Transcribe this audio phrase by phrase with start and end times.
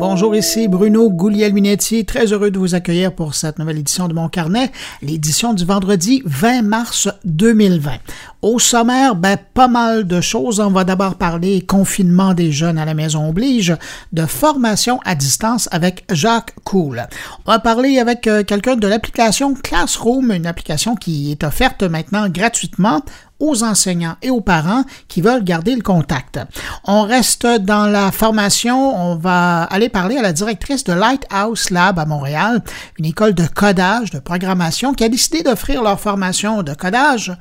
[0.00, 4.28] Bonjour, ici Bruno Gouliel-Minetti, très heureux de vous accueillir pour cette nouvelle édition de mon
[4.28, 4.70] carnet,
[5.02, 7.94] l'édition du vendredi 20 mars 2020.
[8.40, 10.60] Au sommaire, ben, pas mal de choses.
[10.60, 13.74] On va d'abord parler confinement des jeunes à la maison oblige,
[14.12, 17.04] de formation à distance avec Jacques Cool.
[17.44, 22.28] On va parler avec euh, quelqu'un de l'application Classroom, une application qui est offerte maintenant
[22.28, 23.02] gratuitement
[23.40, 26.40] aux enseignants et aux parents qui veulent garder le contact.
[26.84, 31.98] On reste dans la formation, on va aller parler à la directrice de Lighthouse Lab
[31.98, 32.62] à Montréal,
[32.98, 37.32] une école de codage, de programmation qui a décidé d'offrir leur formation de codage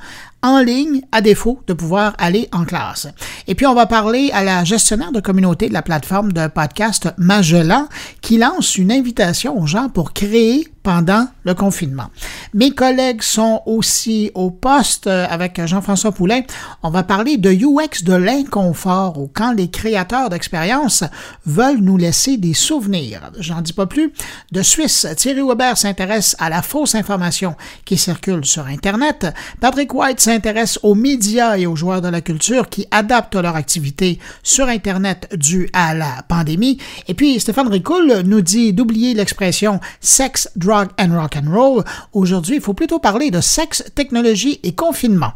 [0.43, 3.07] en ligne à défaut de pouvoir aller en classe.
[3.47, 7.09] Et puis on va parler à la gestionnaire de communauté de la plateforme de podcast
[7.17, 7.87] Magellan
[8.21, 12.09] qui lance une invitation aux gens pour créer pendant le confinement.
[12.53, 16.47] Mes collègues sont aussi au poste avec Jean-François Poulet.
[16.81, 21.03] On va parler de UX de l'inconfort ou quand les créateurs d'expériences
[21.45, 23.31] veulent nous laisser des souvenirs.
[23.37, 24.13] J'en dis pas plus.
[24.53, 29.27] De Suisse, Thierry Weber s'intéresse à la fausse information qui circule sur Internet.
[29.59, 30.36] Patrick White s'intéresse
[30.83, 35.69] aux médias et aux joueurs de la culture qui adaptent leur activité sur Internet dû
[35.73, 36.77] à la pandémie.
[37.07, 41.83] Et puis Stéphane Ricoul nous dit d'oublier l'expression sex, drug and rock and roll.
[42.13, 45.33] Aujourd'hui, il faut plutôt parler de sexe, technologie et confinement.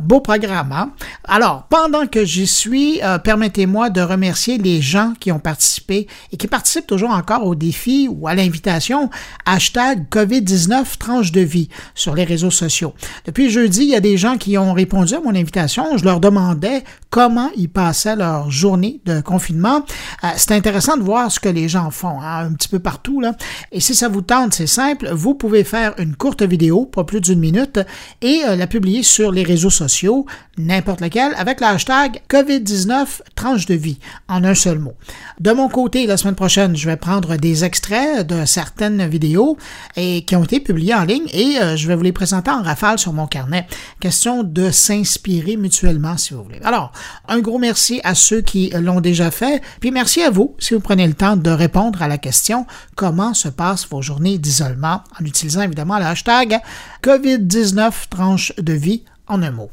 [0.00, 0.92] Beau programme, hein?
[1.24, 6.36] Alors, pendant que j'y suis, euh, permettez-moi de remercier les gens qui ont participé et
[6.36, 9.10] qui participent toujours encore au défi ou à l'invitation
[9.46, 12.94] hashtag COVID-19 tranche de vie sur les réseaux sociaux.
[13.26, 15.96] Depuis jeudi, il y a des gens qui ont répondu à mon invitation.
[15.96, 19.84] Je leur demandais comment ils passaient leur journée de confinement.
[20.24, 23.20] Euh, c'est intéressant de voir ce que les gens font, hein, un petit peu partout.
[23.20, 23.34] Là.
[23.70, 27.20] Et si ça vous tente, c'est simple, vous pouvez faire une courte vidéo, pas plus
[27.20, 27.80] d'une minute,
[28.20, 30.26] et euh, la publier sur les réseaux sociaux,
[30.58, 34.94] n'importe lequel, avec le hashtag COVID-19 tranche de vie, en un seul mot.
[35.40, 39.56] De mon côté, la semaine prochaine, je vais prendre des extraits de certaines vidéos
[39.96, 42.62] et, qui ont été publiées en ligne et euh, je vais vous les présenter en
[42.62, 43.66] rafale sur mon carnet.
[44.00, 46.60] Question de s'inspirer mutuellement, si vous voulez.
[46.62, 46.92] Alors,
[47.28, 50.80] un gros merci à ceux qui l'ont déjà fait, puis merci à vous si vous
[50.80, 55.24] prenez le temps de répondre à la question comment se passent vos journées d'isolement en
[55.24, 56.60] utilisant évidemment le hashtag
[57.02, 59.70] COVID-19 tranche de vie en un mot.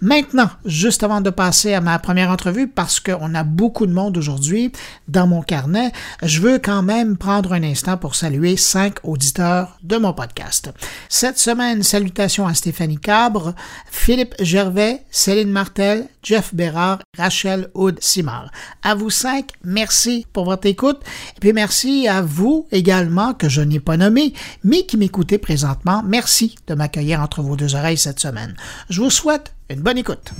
[0.00, 4.16] Maintenant, juste avant de passer à ma première entrevue, parce qu'on a beaucoup de monde
[4.16, 4.72] aujourd'hui
[5.08, 5.92] dans mon carnet,
[6.22, 10.72] je veux quand même prendre un instant pour saluer cinq auditeurs de mon podcast.
[11.08, 13.54] Cette semaine, salutations à Stéphanie Cabre,
[13.90, 18.50] Philippe Gervais, Céline Martel, Jeff Bérard, Rachel Houd Simard.
[18.82, 21.00] À vous cinq, merci pour votre écoute.
[21.36, 24.32] Et puis merci à vous également, que je n'ai pas nommé,
[24.62, 26.02] mais qui m'écoutez présentement.
[26.06, 28.54] Merci de m'accueillir entre vos deux oreilles cette semaine.
[28.88, 30.32] Je vous souhaite une bonne écoute.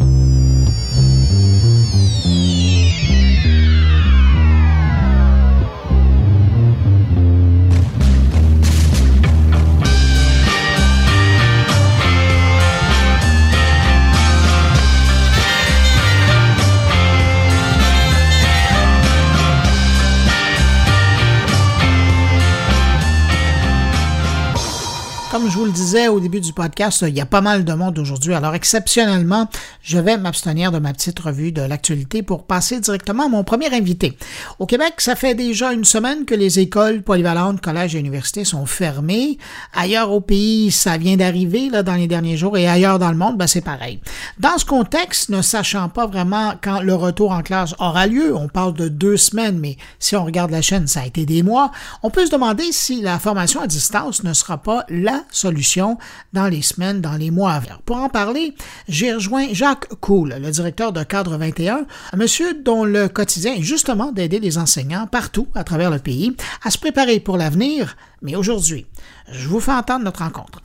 [25.44, 27.72] Comme je vous le disais au début du podcast, il y a pas mal de
[27.74, 28.32] monde aujourd'hui.
[28.32, 29.46] Alors, exceptionnellement,
[29.82, 33.70] je vais m'abstenir de ma petite revue de l'actualité pour passer directement à mon premier
[33.74, 34.16] invité.
[34.58, 38.64] Au Québec, ça fait déjà une semaine que les écoles polyvalentes, collèges et universités sont
[38.64, 39.36] fermées.
[39.74, 43.18] Ailleurs au pays, ça vient d'arriver là, dans les derniers jours et ailleurs dans le
[43.18, 44.00] monde, ben, c'est pareil.
[44.38, 48.48] Dans ce contexte, ne sachant pas vraiment quand le retour en classe aura lieu, on
[48.48, 51.70] parle de deux semaines, mais si on regarde la chaîne, ça a été des mois,
[52.02, 55.98] on peut se demander si la formation à distance ne sera pas la solution
[56.32, 57.80] dans les semaines, dans les mois à venir.
[57.84, 58.54] Pour en parler,
[58.88, 63.62] j'ai rejoint Jacques Cool, le directeur de Cadre 21, un monsieur dont le quotidien est
[63.62, 67.96] justement d'aider les enseignants partout à travers le pays à se préparer pour l'avenir.
[68.24, 68.86] Mais aujourd'hui,
[69.30, 70.62] je vous fais entendre notre rencontre.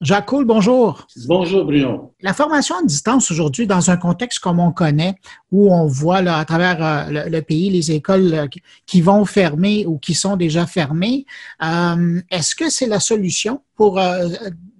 [0.00, 1.06] Jacques Cool, bonjour.
[1.26, 2.14] Bonjour, Bruno.
[2.22, 5.16] La formation à distance aujourd'hui, dans un contexte comme on connaît,
[5.52, 8.46] où on voit là, à travers euh, le, pays les écoles euh,
[8.86, 11.26] qui vont fermer ou qui sont déjà fermées,
[11.62, 14.00] euh, est-ce que c'est la solution pour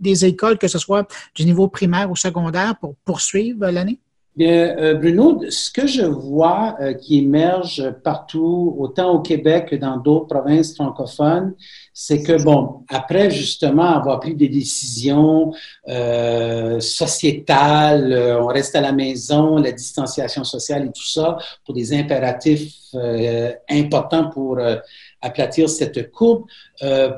[0.00, 4.00] des écoles, que ce soit du niveau primaire ou secondaire, pour poursuivre l'année?
[4.36, 10.26] Bien, Bruno, ce que je vois qui émerge partout, autant au Québec que dans d'autres
[10.26, 11.54] provinces francophones,
[11.96, 15.52] c'est que, bon, après justement avoir pris des décisions
[15.88, 21.72] euh, sociétales, euh, on reste à la maison, la distanciation sociale et tout ça, pour
[21.72, 24.74] des impératifs euh, importants pour euh,
[25.22, 26.46] aplatir cette courbe.
[26.82, 27.12] Euh,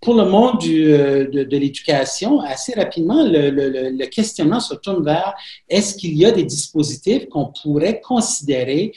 [0.00, 5.04] pour le monde du, de, de l'éducation, assez rapidement, le, le, le, questionnement se tourne
[5.04, 5.34] vers
[5.68, 8.92] est-ce qu'il y a des dispositifs qu'on pourrait considérer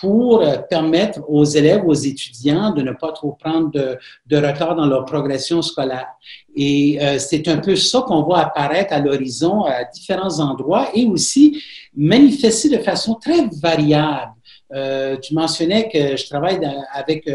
[0.00, 4.86] pour euh, permettre aux élèves, aux étudiants de ne pas trop prendre de, retard dans
[4.86, 6.08] leur progression scolaire.
[6.54, 11.06] Et euh, c'est un peu ça qu'on voit apparaître à l'horizon à différents endroits et
[11.06, 11.62] aussi
[11.96, 14.32] manifester de façon très variable.
[14.72, 16.60] Euh, tu mentionnais que je travaille
[16.92, 17.30] avec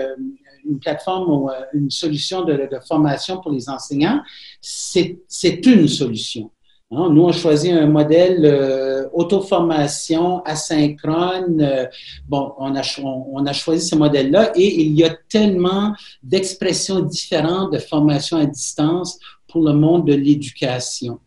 [0.66, 4.22] une plateforme ou une solution de formation pour les enseignants.
[4.62, 6.52] C'est une solution.
[6.91, 11.62] Hein, nous, on choisit un modèle euh, auto-formation asynchrone.
[11.62, 11.86] Euh,
[12.27, 15.94] bon, on a, on, a choisi ce modèle-là et il y a tellement
[16.24, 21.19] d'expressions différentes de formation à distance pour le monde de l'éducation.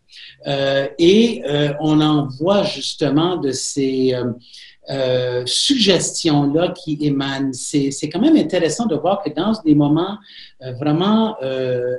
[0.47, 4.13] Euh, et euh, on en voit justement de ces
[5.45, 7.53] suggestions-là qui émanent.
[7.53, 10.17] C'est quand même intéressant de voir que dans des moments
[10.77, 11.37] vraiment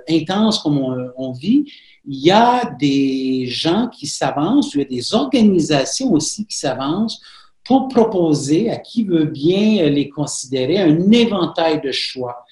[0.07, 1.65] intenses comme on, on vit,
[2.07, 7.21] il y a des gens qui s'avancent, il y a des organisations aussi qui s'avancent
[7.65, 12.45] pour proposer à qui veut bien les considérer un éventail de choix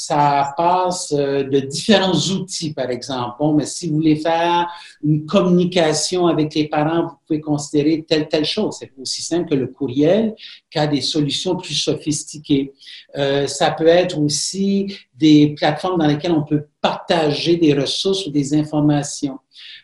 [0.00, 3.36] ça passe euh, de différents outils, par exemple.
[3.38, 4.66] Bon, mais si vous voulez faire
[5.04, 8.76] une communication avec les parents, vous pouvez considérer telle, telle chose.
[8.78, 10.34] C'est aussi simple que le courriel,
[10.74, 12.72] a des solutions plus sophistiquées.
[13.18, 18.30] Euh, ça peut être aussi des plateformes dans lesquelles on peut partager des ressources ou
[18.30, 19.38] des informations.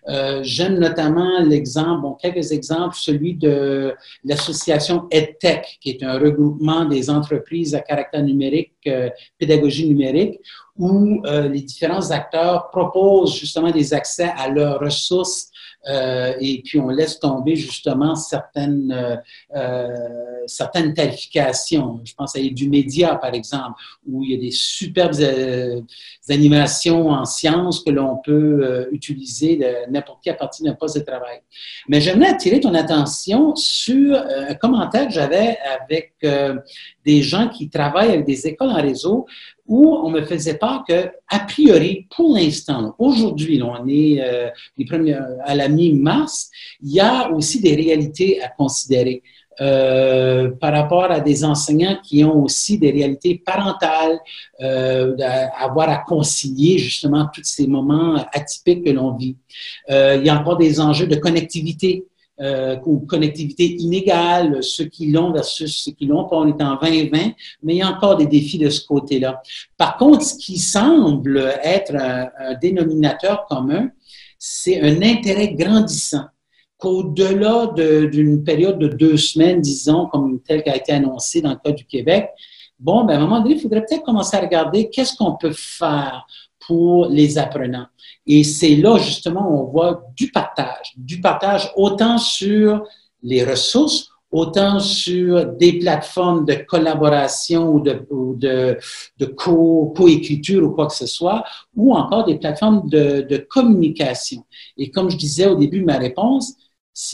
[0.08, 3.94] Euh, J'aime notamment l'exemple, bon, quelques exemples, celui de
[4.24, 10.40] l'association EdTech, qui est un regroupement des entreprises à caractère numérique, euh, pédagogie numérique,
[10.76, 15.50] où euh, les différents acteurs proposent justement des accès à leurs ressources
[15.88, 19.16] euh, et puis on laisse tomber justement certaines, euh,
[19.54, 19.88] euh,
[20.46, 22.00] certaines tarifications.
[22.04, 25.14] Je pense à du média, par exemple, où il y a des superbes
[26.28, 31.04] animations en sciences que l'on peut utiliser de n'importe qui à partir d'un poste de
[31.04, 31.40] travail.
[31.88, 36.14] Mais j'aimerais attirer ton attention sur un commentaire que j'avais avec
[37.04, 39.26] des gens qui travaillent avec des écoles en réseau
[39.66, 44.84] où on me faisait part que, a priori, pour l'instant, aujourd'hui, on est euh, les
[44.84, 46.50] premiers, à la mi-mars,
[46.82, 49.22] il y a aussi des réalités à considérer.
[49.58, 54.18] Euh, par rapport à des enseignants qui ont aussi des réalités parentales,
[54.60, 59.36] euh, à avoir à concilier justement tous ces moments atypiques que l'on vit.
[59.88, 62.04] Euh, il y a encore des enjeux de connectivité
[62.40, 66.36] euh, ou connectivité inégale, ceux qui l'ont versus ceux qui l'ont pas.
[66.36, 69.40] On est en 2020, mais il y a encore des défis de ce côté-là.
[69.78, 73.88] Par contre, ce qui semble être un, dénominateur commun,
[74.38, 76.26] c'est un intérêt grandissant
[76.76, 77.72] qu'au-delà
[78.08, 81.72] d'une période de deux semaines, disons, comme telle qui a été annoncée dans le cas
[81.72, 82.28] du Québec,
[82.78, 85.54] bon, ben, à un moment donné, il faudrait peut-être commencer à regarder qu'est-ce qu'on peut
[85.54, 86.26] faire
[86.66, 87.86] pour les apprenants.
[88.26, 92.84] Et c'est là, justement, on voit du partage, du partage autant sur
[93.22, 98.34] les ressources, autant sur des plateformes de collaboration ou de, ou
[100.62, 104.44] ou quoi que ce soit, ou encore des plateformes de, de communication.
[104.76, 106.54] Et comme je disais au début de ma réponse,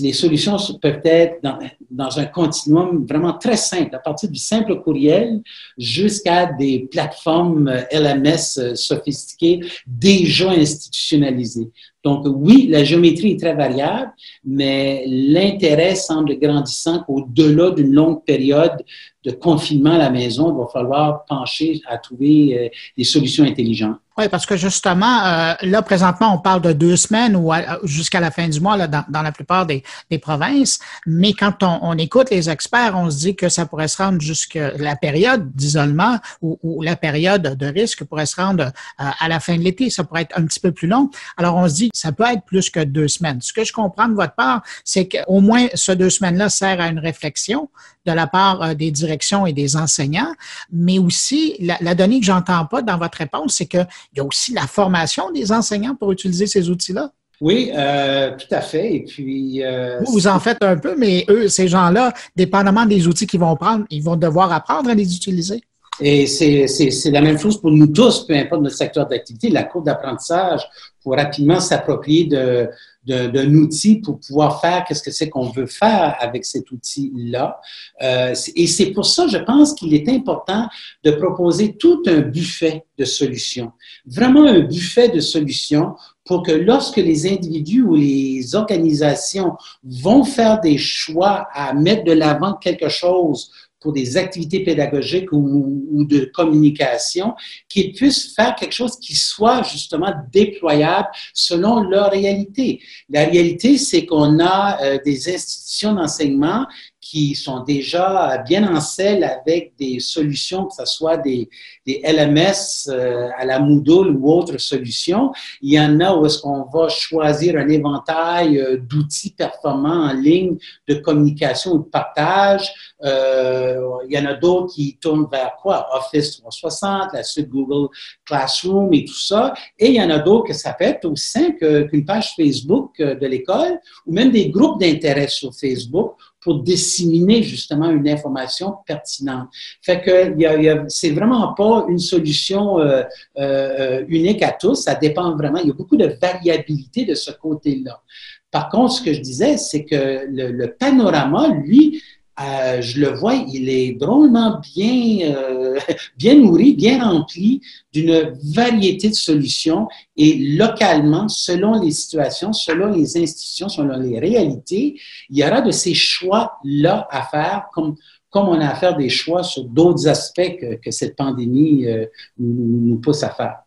[0.00, 1.58] les solutions peuvent être dans,
[1.90, 5.42] dans, un continuum vraiment très simple, à partir du simple courriel
[5.76, 11.70] jusqu'à des plateformes LMS sophistiquées déjà institutionnalisées.
[12.04, 14.12] Donc oui, la géométrie est très variable,
[14.44, 18.82] mais l'intérêt semble grandissant qu'au-delà d'une longue période
[19.24, 23.98] de confinement à la maison, il va falloir pencher à trouver euh, des solutions intelligentes.
[24.18, 27.50] Oui, parce que justement, euh, là, présentement, on parle de deux semaines ou
[27.84, 31.62] jusqu'à la fin du mois là, dans, dans la plupart des, des, provinces, mais quand
[31.62, 34.96] on, on, écoute les experts, on se dit que ça pourrait se rendre jusqu'à la
[34.96, 38.70] période d'isolement ou, ou, la période de risque pourrait se rendre euh,
[39.18, 39.88] à la fin de l'été.
[39.88, 41.10] Ça pourrait être un petit peu plus long.
[41.38, 43.40] Alors, on se dit, ça peut être plus que deux semaines.
[43.40, 46.88] Ce que je comprends de votre part, c'est qu'au moins, ce deux semaines-là sert à
[46.88, 47.70] une réflexion
[48.04, 50.34] de la part euh, des directions et des enseignants,
[50.70, 53.66] mais aussi la, la donnée que j'entends pas dans votre réponse, c'est
[54.08, 57.10] qu'il y a aussi la formation des enseignants pour utiliser ces outils-là.
[57.40, 58.94] Oui, euh, tout à fait.
[58.94, 63.08] Et puis, euh, vous, vous en faites un peu, mais eux, ces gens-là, dépendamment des
[63.08, 65.60] outils qu'ils vont prendre, ils vont devoir apprendre à les utiliser.
[66.00, 69.50] Et c'est la même chose pour nous tous, peu importe notre secteur d'activité.
[69.50, 70.62] La courbe d'apprentissage
[71.02, 72.68] pour rapidement s'approprier de,
[73.04, 77.60] d'un outil pour pouvoir faire qu'est-ce que c'est qu'on veut faire avec cet outil-là.
[78.02, 80.68] Euh, et c'est pour ça, je pense qu'il est important
[81.02, 83.72] de proposer tout un buffet de solutions.
[84.06, 85.94] Vraiment un buffet de solutions
[86.24, 92.12] pour que lorsque les individus ou les organisations vont faire des choix à mettre de
[92.12, 93.50] l'avant quelque chose
[93.82, 97.34] pour des activités pédagogiques ou, de communication,
[97.68, 102.80] qu'ils puissent faire quelque chose qui soit justement déployable selon leur réalité.
[103.08, 106.66] La réalité, c'est qu'on a euh, des institutions d'enseignement
[107.02, 111.50] qui sont déjà bien en selle avec des solutions, que ce soit des,
[111.84, 115.32] des LMS euh, à la Moodle ou autres solutions.
[115.60, 120.12] Il y en a où est-ce qu'on va choisir un éventail euh, d'outils performants en
[120.12, 120.56] ligne
[120.88, 122.72] de communication ou de partage.
[123.02, 125.88] Euh, il y en a d'autres qui tournent vers quoi?
[125.96, 127.88] Office 360, la suite Google
[128.24, 129.54] Classroom et tout ça.
[129.76, 132.98] Et il y en a d'autres que ça peut être aussi simple qu'une page Facebook
[132.98, 139.48] de l'école ou même des groupes d'intérêt sur Facebook pour disséminer justement une information pertinente.
[139.80, 143.02] Fait que y a, y a, c'est vraiment pas une solution euh,
[143.38, 144.74] euh, unique à tous.
[144.74, 145.58] Ça dépend vraiment.
[145.58, 148.02] Il y a beaucoup de variabilité de ce côté-là.
[148.50, 152.02] Par contre, ce que je disais, c'est que le, le panorama, lui,
[152.40, 155.78] euh, je le vois, il est drôlement bien, euh,
[156.16, 157.60] bien nourri, bien rempli
[157.92, 159.86] d'une variété de solutions
[160.16, 164.98] et localement, selon les situations, selon les institutions, selon les réalités,
[165.28, 167.96] il y aura de ces choix-là à faire comme,
[168.30, 172.06] comme on a à faire des choix sur d'autres aspects que, que cette pandémie euh,
[172.38, 173.58] nous, nous pousse à faire.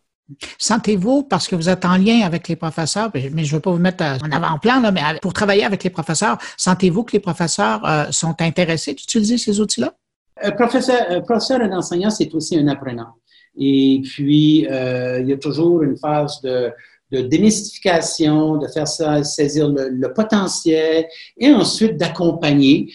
[0.58, 3.70] Sentez-vous, parce que vous êtes en lien avec les professeurs, mais je ne veux pas
[3.70, 8.10] vous mettre en avant-plan, mais pour travailler avec les professeurs, sentez-vous que les professeurs euh,
[8.10, 9.94] sont intéressés d'utiliser ces outils-là?
[10.42, 13.14] Un professeur, un professeur et enseignant, c'est aussi un apprenant.
[13.58, 16.72] Et puis, euh, il y a toujours une phase de,
[17.10, 21.06] démystification, de faire saisir le potentiel
[21.38, 22.92] et ensuite d'accompagner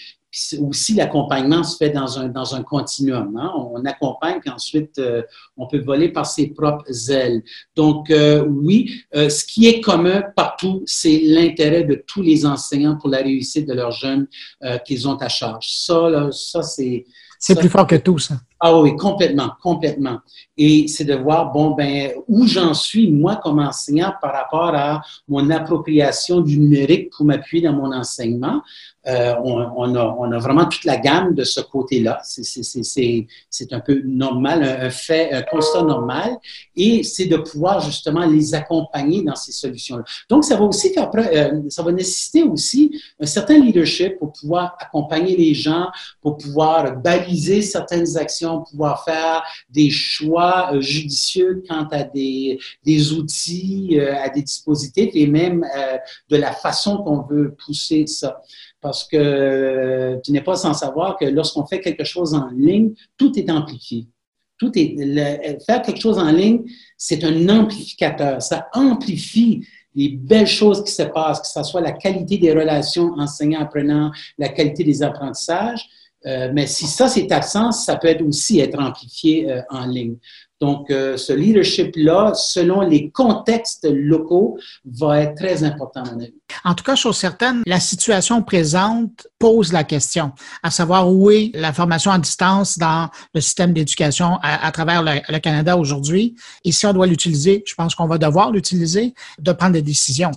[0.60, 3.36] aussi, l'accompagnement se fait dans un, dans un continuum.
[3.38, 3.52] Hein?
[3.56, 5.22] On accompagne, puis ensuite, euh,
[5.58, 7.44] on peut voler par ses propres ailes.
[7.76, 12.98] Donc, euh, oui, euh, ce qui est commun partout, c'est l'intérêt de tous les enseignants
[12.98, 14.28] pour la réussite de leurs jeunes
[14.86, 15.68] qu'ils ont à charge.
[15.70, 17.06] Ça, là, ça c'est...
[17.40, 18.36] C'est plus fort que tout, ça.
[18.64, 20.20] Ah oui, complètement, complètement.
[20.56, 25.02] Et c'est de voir, bon, ben, où j'en suis, moi, comme enseignant, par rapport à
[25.28, 28.62] mon appropriation du numérique pour m'appuyer dans mon enseignement.
[29.08, 32.22] Euh, on, a, vraiment toute la gamme de ce côté-là.
[32.24, 36.38] C'est un peu normal, un, fait, un constat normal.
[36.76, 40.04] Et c'est de pouvoir justement les accompagner dans ces solutions-là.
[40.30, 44.78] Donc, ça va aussi faire, euh, ça va nécessiter aussi un certain leadership pour pouvoir
[44.80, 45.88] accompagner les gens,
[46.22, 53.14] pour pouvoir baliser certaines actions, pouvoir faire des choix euh, judicieux quant à des, des
[53.14, 55.98] outils, euh, à des dispositifs et même euh,
[56.30, 58.42] de la façon qu'on veut pousser ça
[58.82, 63.38] parce que tu n'es pas sans savoir que lorsqu'on fait quelque chose en ligne, tout
[63.38, 64.08] est amplifié.
[64.58, 66.64] Tout est, faire quelque chose en ligne,
[66.98, 68.42] c'est un amplificateur.
[68.42, 69.66] Ça amplifie
[69.96, 74.50] les belles choses qui se passent, que ce soit la qualité des relations enseignant-apprenant, la
[74.50, 75.88] qualité des apprentissages.
[76.26, 80.18] Euh, mais si ça, c'est absent, ça peut être aussi être amplifié euh, en ligne.
[80.60, 86.36] Donc, euh, ce leadership-là, selon les contextes locaux, va être très important, à mon avis.
[86.64, 91.50] En tout cas, chose certaine, la situation présente pose la question, à savoir où est
[91.56, 96.36] la formation à distance dans le système d'éducation à, travers le, Canada aujourd'hui.
[96.64, 100.30] Et si on doit l'utiliser, je pense qu'on va devoir l'utiliser, de prendre des décisions,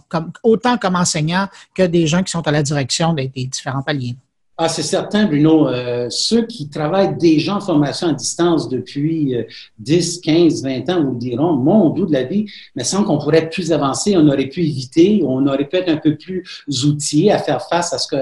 [0.43, 4.17] autant comme enseignants que des gens qui sont à la direction des différents paliers.
[4.57, 5.69] Ah, c'est certain, Bruno.
[5.69, 9.43] Euh, ceux qui travaillent déjà en formation à distance depuis euh,
[9.81, 12.47] 10, 15, 20 ans vous diront, mon bout de la vie,
[12.77, 15.89] mais sans qu'on pourrait être plus avancé, on aurait pu éviter, on aurait pu être
[15.89, 16.45] un peu plus
[16.85, 18.17] outillé à faire face à ce que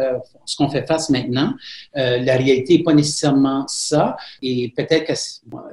[0.47, 1.53] ce qu'on fait face maintenant.
[1.97, 4.17] Euh, la réalité n'est pas nécessairement ça.
[4.41, 5.15] Et peut-être que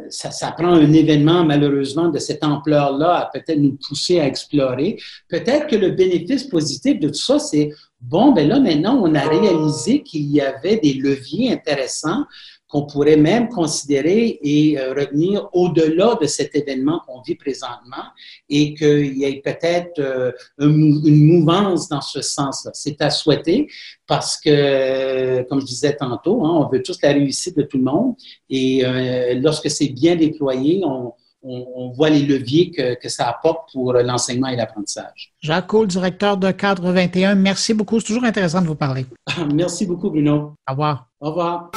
[0.10, 4.98] ça, ça prend un événement, malheureusement, de cette ampleur-là à peut-être nous pousser à explorer.
[5.30, 7.70] Peut-être que le bénéfice positif de tout ça, c'est
[8.02, 12.26] Bon, ben là, maintenant, on a réalisé qu'il y avait des leviers intéressants
[12.70, 18.06] qu'on pourrait même considérer et euh, revenir au-delà de cet événement qu'on vit présentement
[18.48, 22.72] et qu'il y ait peut-être euh, une mouvance dans ce sens-là.
[22.76, 23.68] C'est à souhaiter
[24.06, 27.84] parce que, comme je disais tantôt, hein, on veut tous la réussite de tout le
[27.84, 28.14] monde
[28.52, 33.30] et euh, lorsque c'est bien déployé, on, on, on, voit les leviers que, que ça
[33.30, 35.34] apporte pour l'enseignement et l'apprentissage.
[35.42, 38.00] Jacques Coul, directeur de Cadre 21, merci beaucoup.
[38.00, 39.06] C'est toujours intéressant de vous parler.
[39.54, 40.54] merci beaucoup, Bruno.
[40.68, 41.08] Au revoir.
[41.20, 41.72] Au revoir.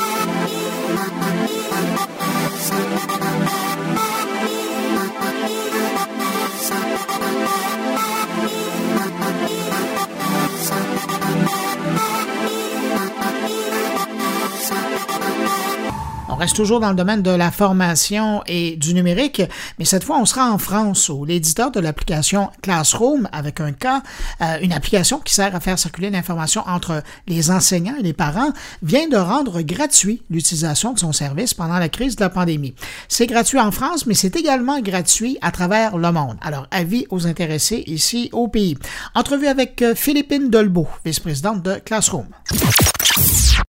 [16.42, 19.42] Reste toujours dans le domaine de la formation et du numérique,
[19.78, 24.02] mais cette fois, on sera en France où l'éditeur de l'application Classroom, avec un cas,
[24.40, 28.50] euh, une application qui sert à faire circuler l'information entre les enseignants et les parents,
[28.82, 32.74] vient de rendre gratuit l'utilisation de son service pendant la crise de la pandémie.
[33.06, 36.38] C'est gratuit en France, mais c'est également gratuit à travers le monde.
[36.42, 38.76] Alors, avis aux intéressés ici au pays.
[39.14, 42.26] Entrevue avec euh, Philippine Dolbeau, vice-présidente de Classroom.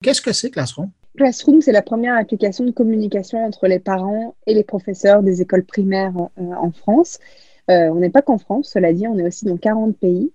[0.04, 0.92] Qu'est-ce que c'est Classroom?
[1.16, 5.64] Classroom, c'est la première application de communication entre les parents et les professeurs des écoles
[5.64, 7.18] primaires euh, en France.
[7.70, 10.32] Euh, on n'est pas qu'en France, cela dit, on est aussi dans 40 pays.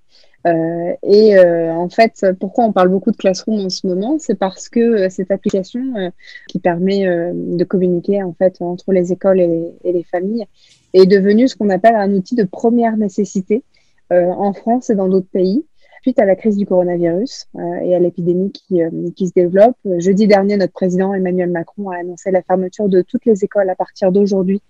[0.47, 4.69] Euh, et en fait, pourquoi on parle beaucoup de Classroom en ce moment C'est parce
[4.69, 6.11] que cette application
[6.47, 10.45] qui permet de communiquer en fait entre les écoles et les, familles
[10.93, 13.63] est devenue ce qu'on appelle un outil de première nécessité
[14.11, 15.65] en France et dans d'autres pays
[16.05, 19.75] suite à la crise du coronavirus euh, et à l'épidémie qui, euh, qui, se développe.
[19.97, 23.75] Jeudi dernier, notre président Emmanuel Macron a annoncé la fermeture de toutes les écoles à
[23.75, 24.61] partir d'aujourd'hui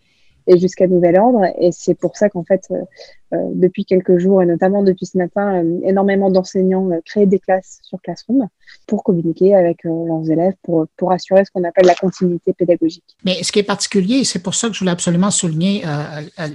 [0.47, 1.43] et jusqu'à nouvel ordre.
[1.59, 2.75] Et c'est pour ça qu'en fait, euh,
[3.33, 7.79] euh, depuis quelques jours, et notamment depuis ce matin, euh, énormément d'enseignants créent des classes
[7.83, 8.47] sur Classroom
[8.87, 13.03] pour communiquer avec leurs élèves, pour, pour assurer ce qu'on appelle la continuité pédagogique.
[13.23, 15.83] Mais ce qui est particulier, c'est pour ça que je voulais absolument souligner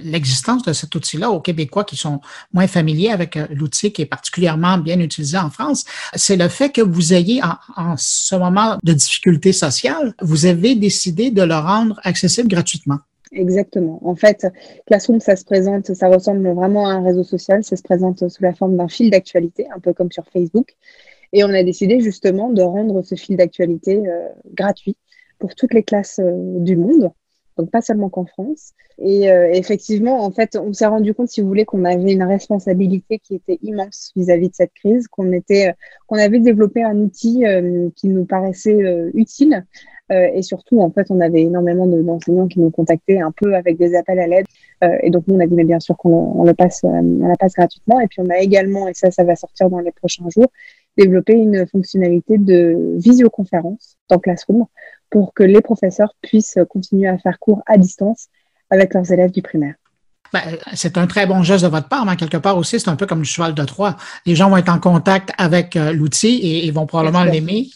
[0.03, 2.21] l'existence de cet outil-là aux Québécois qui sont
[2.53, 6.81] moins familiers avec l'outil qui est particulièrement bien utilisé en France, c'est le fait que
[6.81, 11.99] vous ayez, en, en ce moment de difficulté sociale, vous avez décidé de le rendre
[12.03, 12.99] accessible gratuitement.
[13.31, 13.99] Exactement.
[14.05, 14.45] En fait,
[14.87, 17.63] Classroom, ça se présente, ça ressemble vraiment à un réseau social.
[17.63, 20.75] Ça se présente sous la forme d'un fil d'actualité, un peu comme sur Facebook.
[21.33, 24.97] Et on a décidé justement de rendre ce fil d'actualité euh, gratuit
[25.39, 27.09] pour toutes les classes euh, du monde,
[27.57, 28.73] donc pas seulement qu'en France.
[28.99, 32.23] Et euh, effectivement, en fait, on s'est rendu compte, si vous voulez, qu'on avait une
[32.23, 35.73] responsabilité qui était immense vis-à-vis de cette crise, qu'on était,
[36.07, 37.43] qu'on avait développé un outil
[37.95, 39.65] qui nous paraissait utile,
[40.11, 43.77] euh, et surtout, en fait, on avait énormément d'enseignants qui nous contactaient un peu avec
[43.77, 44.45] des appels à l'aide.
[44.83, 47.35] Euh, et donc, nous, on a dit, mais bien sûr qu'on le passe, on la
[47.35, 47.99] passe gratuitement.
[47.99, 50.47] Et puis, on a également, et ça, ça va sortir dans les prochains jours,
[50.97, 54.65] développé une fonctionnalité de visioconférence dans Classroom
[55.09, 58.27] pour que les professeurs puissent continuer à faire cours à distance
[58.69, 59.75] avec leurs élèves du primaire.
[60.33, 60.41] Ben,
[60.73, 63.05] c'est un très bon geste de votre part, mais quelque part aussi, c'est un peu
[63.05, 63.97] comme le cheval de Troie.
[64.25, 67.67] Les gens vont être en contact avec euh, l'outil et ils vont probablement l'aimer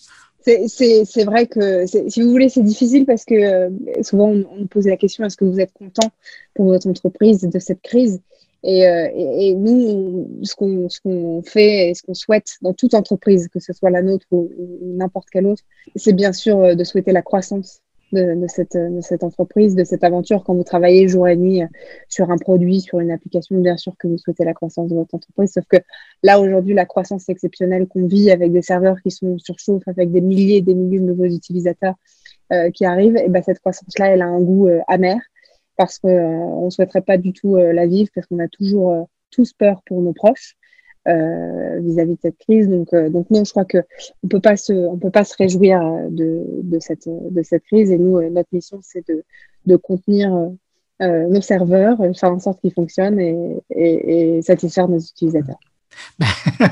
[0.45, 3.69] c'est vrai que, si vous voulez, c'est difficile parce que euh,
[4.03, 6.09] souvent on, nous pose la question est-ce que vous êtes content
[6.53, 8.22] pour votre entreprise de cette crise?
[8.63, 13.59] Et, euh, et, nous, ce qu'on fait et ce qu'on souhaite dans toute entreprise, que
[13.59, 14.50] ce soit la nôtre ou
[14.81, 15.61] n'importe quelle autre,
[15.96, 20.44] c'est bien sûr euh, de souhaiter la croissance de, cette, entreprise, de cette aventure.
[20.44, 21.61] Quand vous travaillez jour et nuit
[22.07, 25.15] sur un produit, sur une application, bien sûr que vous souhaitez la croissance de votre
[25.15, 25.51] entreprise.
[25.53, 25.77] Sauf que
[26.24, 30.22] là, aujourd'hui, la croissance exceptionnelle qu'on vit avec des serveurs qui sont surchauffés, avec des
[30.22, 31.96] milliers et des milliers de nouveaux utilisateurs
[32.53, 35.18] euh, qui arrivent, et ben, cette croissance-là, elle a un goût euh, amer
[35.77, 39.51] parce qu'on euh, ne souhaiterait pas du tout la vivre, parce qu'on a toujours tous
[39.51, 40.55] peur pour nos proches.
[41.07, 42.68] Euh, vis-à-vis de cette crise.
[42.68, 43.77] Donc, euh, donc non, je crois que
[44.24, 47.63] on peut pas se, on peut pas se réjouir euh, de, de cette, de cette
[47.65, 47.91] crise.
[47.91, 49.24] Et nous, notre mission, c'est de,
[49.68, 50.51] de contenir
[51.00, 55.59] nos serveurs, faire en sorte qu'ils fonctionnent et, et, et satisfaire nos utilisateurs.
[56.20, 56.27] Ben,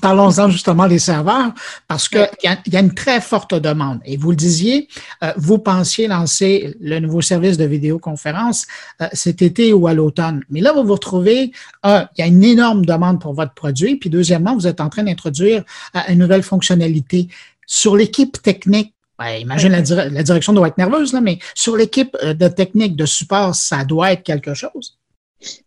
[0.00, 1.52] parlons-en justement des serveurs,
[1.88, 4.00] parce qu'il y, y, a une très forte demande.
[4.04, 4.88] Et vous le disiez,
[5.22, 8.66] euh, vous pensiez lancer le nouveau service de vidéoconférence
[9.00, 10.42] euh, cet été ou à l'automne.
[10.50, 11.52] Mais là, vous vous retrouvez,
[11.84, 13.96] il y a une énorme demande pour votre produit.
[13.96, 15.64] Puis deuxièmement, vous êtes en train d'introduire
[15.96, 17.28] euh, une nouvelle fonctionnalité.
[17.66, 22.16] Sur l'équipe technique, ben, imagine la, la, direction doit être nerveuse, là, mais sur l'équipe
[22.22, 24.96] de technique, de support, ça doit être quelque chose.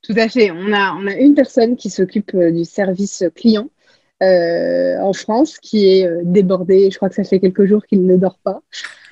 [0.02, 0.52] Tout à fait.
[0.52, 3.70] On a, une personne qui s'occupe euh, du service client
[4.24, 6.90] euh, en France qui est euh, débordée.
[6.92, 8.62] Je crois que ça fait quelques jours qu'il ne dort pas.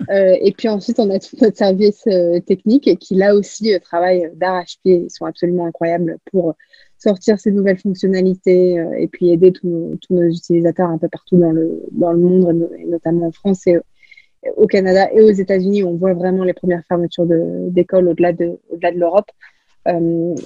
[0.09, 2.03] et puis ensuite, on a tout notre service
[2.45, 5.05] technique qui là aussi travaille d'arrache-pied.
[5.05, 6.55] Ils sont absolument incroyables pour
[6.97, 12.17] sortir ces nouvelles fonctionnalités et puis aider tous nos, utilisateurs un peu partout dans le,
[12.17, 13.77] monde, notamment en France et
[14.57, 15.83] au Canada et aux États-Unis.
[15.83, 17.25] On voit vraiment les premières fermetures
[17.69, 18.57] d'écoles au-delà de,
[18.95, 19.29] l'Europe.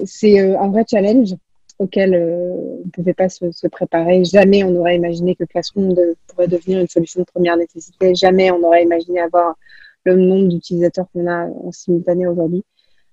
[0.05, 1.35] C'est euh, un vrai challenge
[1.77, 4.25] auquel euh, on ne pouvait pas se, préparer.
[4.25, 5.95] Jamais on n'aurait imaginé que Classroom
[6.27, 8.13] pourrait devenir une solution de première nécessité.
[8.15, 9.55] Jamais on n'aurait imaginé avoir
[10.03, 12.63] le nombre d'utilisateurs qu'on a en simultané aujourd'hui.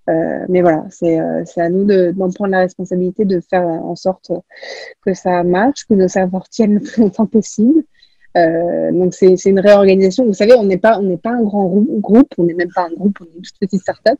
[0.06, 4.30] mais voilà, c'est à nous d'en prendre la responsabilité, de faire en sorte
[5.04, 7.82] que ça marche, que nos serveurs tiennent le plus longtemps possible.
[8.34, 10.24] donc c'est une réorganisation.
[10.26, 13.18] Vous savez, on n'est pas, pas un grand groupe, on n'est même pas un groupe,
[13.20, 14.18] on est une toute petite start-up.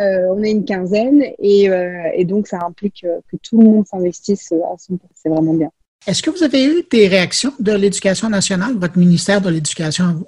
[0.00, 3.64] Euh, on est une quinzaine et, euh, et donc ça implique euh, que tout le
[3.64, 5.70] monde s'investisse à son C'est vraiment bien.
[6.06, 10.12] Est-ce que vous avez eu des réactions de l'Éducation nationale, votre ministère de l'Éducation à
[10.12, 10.26] vous?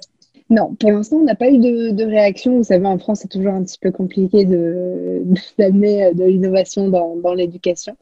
[0.49, 2.57] Non, pour l'instant, on n'a pas eu de, réaction.
[2.57, 4.45] Vous savez, en France, c'est toujours un petit peu compliqué
[5.57, 7.97] d'amener de, l'innovation dans, l'éducation.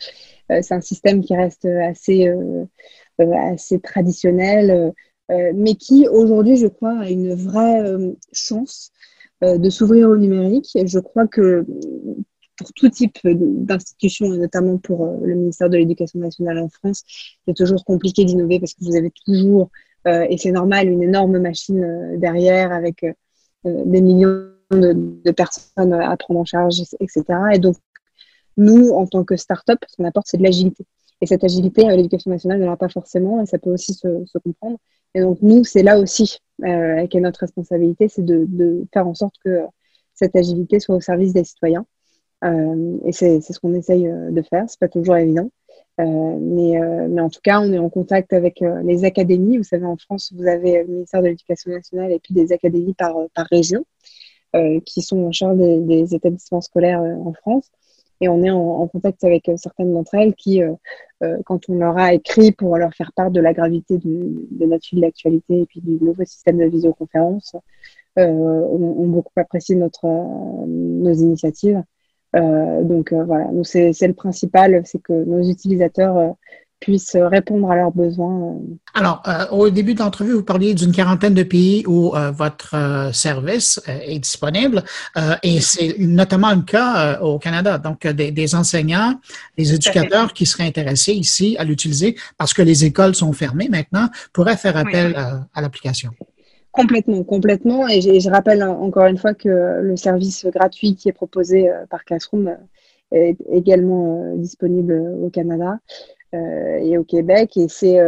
[0.52, 2.32] Euh, c'est un système qui reste assez,
[3.18, 4.94] assez traditionnel,
[5.30, 7.84] mais qui, aujourd'hui, je crois, a une vraie
[8.32, 8.92] chance
[9.42, 10.78] de s'ouvrir au numérique.
[10.86, 11.66] Je crois que
[12.58, 17.04] pour tout type d'institutions, et notamment pour le ministère de l'Éducation nationale en France,
[17.46, 19.70] c'est toujours compliqué d'innover parce que vous avez toujours
[20.08, 23.14] euh, et c'est normal, une énorme machine euh, derrière avec euh,
[23.64, 27.24] des millions de, personnes à prendre en charge, etc.
[27.54, 27.76] Et donc,
[28.58, 30.86] nous, en tant que start-up, ce qu'on apporte, c'est de l'agilité.
[31.22, 34.08] Et cette agilité, l'éducation nationale ne l'a pas forcément, et ça peut aussi se,
[34.44, 34.78] comprendre.
[35.14, 39.36] Et donc, nous, c'est là aussi euh, qu'est notre responsabilité, c'est de, faire en sorte
[39.44, 39.62] que
[40.14, 41.86] cette agilité soit au service des citoyens.
[42.44, 44.66] Euh, et c'est ce qu'on essaye de faire.
[44.68, 45.50] C'est pas toujours évident.
[46.00, 46.04] Euh,
[46.42, 49.58] mais, euh, en tout cas, on est en contact avec euh, les académies.
[49.58, 52.94] Vous savez, en France, vous avez le ministère de l'Éducation nationale et puis des académies
[52.94, 53.16] par
[53.52, 53.86] région
[54.86, 57.70] qui sont en charge des, établissements scolaires en France.
[58.22, 60.62] Et on est en, contact avec certaines d'entre elles qui,
[61.46, 64.86] quand on leur a écrit pour leur faire part de la gravité de, de notre
[64.86, 67.56] fil d'actualité et puis du nouveau système de visioconférence,
[68.18, 71.84] ont, beaucoup apprécié notre, nos initiatives.
[72.36, 76.30] Euh, donc euh, voilà, c'est le principal, c'est que nos utilisateurs euh,
[76.86, 78.58] puissent répondre à leurs besoins.
[78.94, 82.76] Alors, au début de l'entrevue, vous parliez d'une quarantaine de pays où votre
[83.12, 84.84] service est disponible
[85.42, 87.80] et c'est notamment le cas au Canada.
[87.80, 89.20] Donc, des, enseignants,
[89.58, 94.08] des éducateurs qui seraient intéressés ici à l'utiliser parce que les écoles sont fermées maintenant
[94.32, 96.12] pourraient faire appel à l'application.
[96.76, 97.88] Complètement, complètement.
[97.88, 102.04] Et je rappelle encore une fois que le service gratuit qui est proposé euh, par
[102.04, 102.56] Classroom euh,
[103.14, 105.80] est également euh, disponible au Canada
[106.82, 107.58] et au Québec.
[107.58, 108.00] Et c'est,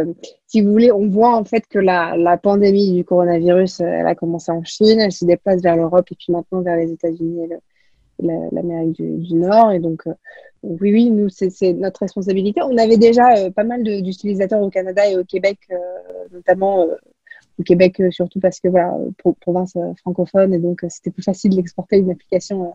[0.46, 4.52] si vous voulez, on voit en fait que la, pandémie du coronavirus, elle a commencé
[4.52, 9.00] en Chine, elle se déplace vers l'Europe et puis maintenant vers les États-Unis et l'Amérique
[9.00, 9.72] du, Nord.
[9.72, 10.02] Et donc,
[10.62, 12.60] oui, oui, nous, c'est notre responsabilité.
[12.62, 15.58] On avait déjà pas mal d'utilisateurs au Canada et au Québec,
[16.32, 16.86] notamment
[17.58, 18.96] au Québec euh, surtout parce que voilà,
[19.40, 22.74] province euh, francophone et donc euh, c'était plus facile d'exporter une application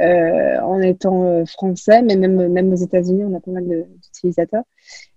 [0.00, 4.64] en étant français, mais même, même aux États-Unis, on a pas mal d'utilisateurs.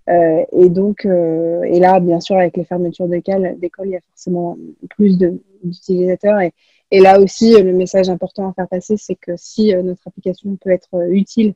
[0.07, 4.57] et donc, et là, bien sûr, avec les fermetures d'école, il y a forcément
[4.89, 5.17] plus
[5.63, 6.39] d'utilisateurs.
[6.41, 6.53] Et,
[6.91, 10.71] et, là aussi, le message important à faire passer, c'est que si notre application peut
[10.71, 11.53] être utile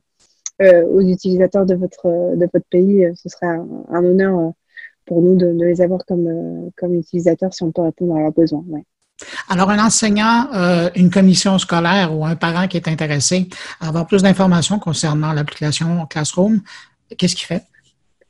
[0.60, 4.52] aux utilisateurs de votre, de votre pays, ce serait un, un honneur
[5.06, 8.32] pour nous de, les avoir comme, euh, comme utilisateurs si on peut répondre à leurs
[8.32, 8.64] besoins.
[9.48, 13.48] Alors, un enseignant, euh, une commission scolaire ou un parent qui est intéressé
[13.80, 16.60] à avoir plus d'informations concernant l'application Classroom,
[17.16, 17.62] qu'est-ce qu'il fait?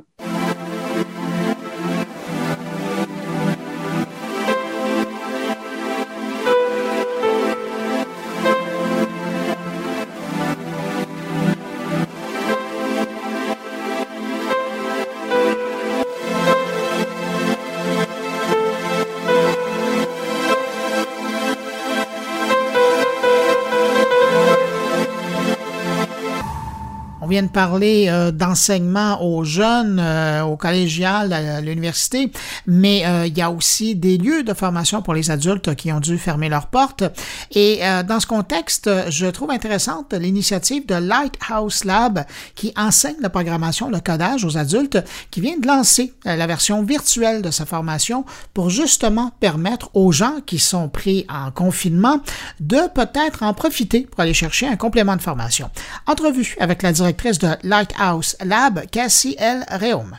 [27.30, 32.32] Vient de parler euh, d'enseignement aux jeunes, euh, au collégial, à l'université,
[32.66, 36.00] mais euh, il y a aussi des lieux de formation pour les adultes qui ont
[36.00, 37.04] dû fermer leurs portes.
[37.52, 43.88] Et dans ce contexte, je trouve intéressante l'initiative de Lighthouse Lab qui enseigne la programmation,
[43.88, 44.98] le codage aux adultes,
[45.30, 50.40] qui vient de lancer la version virtuelle de sa formation pour justement permettre aux gens
[50.44, 52.20] qui sont pris en confinement
[52.58, 55.70] de peut-être en profiter pour aller chercher un complément de formation.
[56.06, 59.64] Entrevue avec la directrice directrice de Lighthouse Lab, Cassie L.
[59.68, 60.16] Réaume.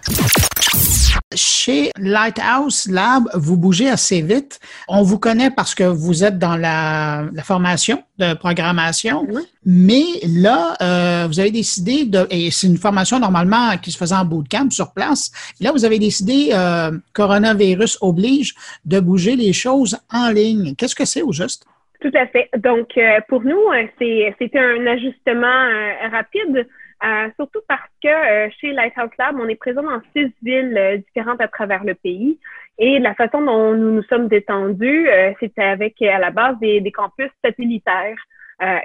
[1.33, 4.59] Chez Lighthouse Lab, vous bougez assez vite.
[4.87, 9.27] On vous connaît parce que vous êtes dans la, formation de programmation,
[9.65, 14.15] mais là, euh, vous avez décidé de, et c'est une formation normalement qui se faisait
[14.15, 15.31] en bootcamp sur place.
[15.59, 18.53] Là, vous avez décidé, euh, coronavirus oblige,
[18.85, 20.75] de bouger les choses en ligne.
[20.75, 21.65] Qu'est-ce que c'est au juste?
[21.99, 22.49] Tout à fait.
[22.57, 23.61] Donc, euh, pour nous,
[23.99, 25.65] c'était un ajustement
[26.11, 26.67] rapide.
[27.03, 30.97] Euh, surtout parce que euh, chez Lighthouse Lab, on est présent dans six villes euh,
[30.97, 32.39] différentes à travers le pays.
[32.77, 35.07] Et la façon dont nous nous sommes détendus,
[35.39, 38.17] c'était avec à la base des, des campus satellitaires.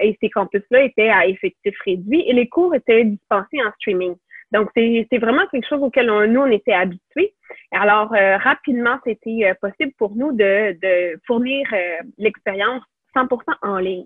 [0.01, 4.15] et ces campus-là étaient à effectif réduit et les cours étaient dispensés en streaming.
[4.51, 7.33] Donc, c'est vraiment quelque chose auquel nous, on était habitués.
[7.71, 11.65] Alors, rapidement, c'était possible pour nous de, de fournir
[12.19, 12.83] l'expérience
[13.15, 14.05] 100% en ligne.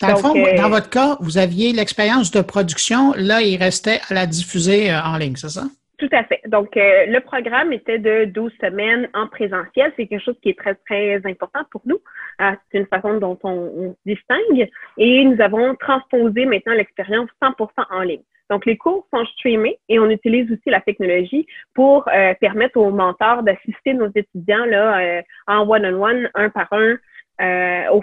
[0.00, 3.12] Dans le fond, dans euh, votre cas, vous aviez l'expérience de production.
[3.16, 5.64] Là, il restait à la diffuser euh, en ligne, c'est ça?
[5.98, 6.40] Tout à fait.
[6.46, 9.92] Donc, euh, le programme était de 12 semaines en présentiel.
[9.96, 11.98] C'est quelque chose qui est très, très important pour nous.
[12.38, 14.68] c'est une façon dont on, se distingue.
[14.98, 18.22] Et nous avons transposé maintenant l'expérience 100% en ligne.
[18.50, 22.04] Donc, les cours sont streamés et on utilise aussi la technologie pour
[22.40, 26.96] permettre aux mentors d'assister nos étudiants là, en one-on-one, un par un,
[27.40, 28.00] euh, en,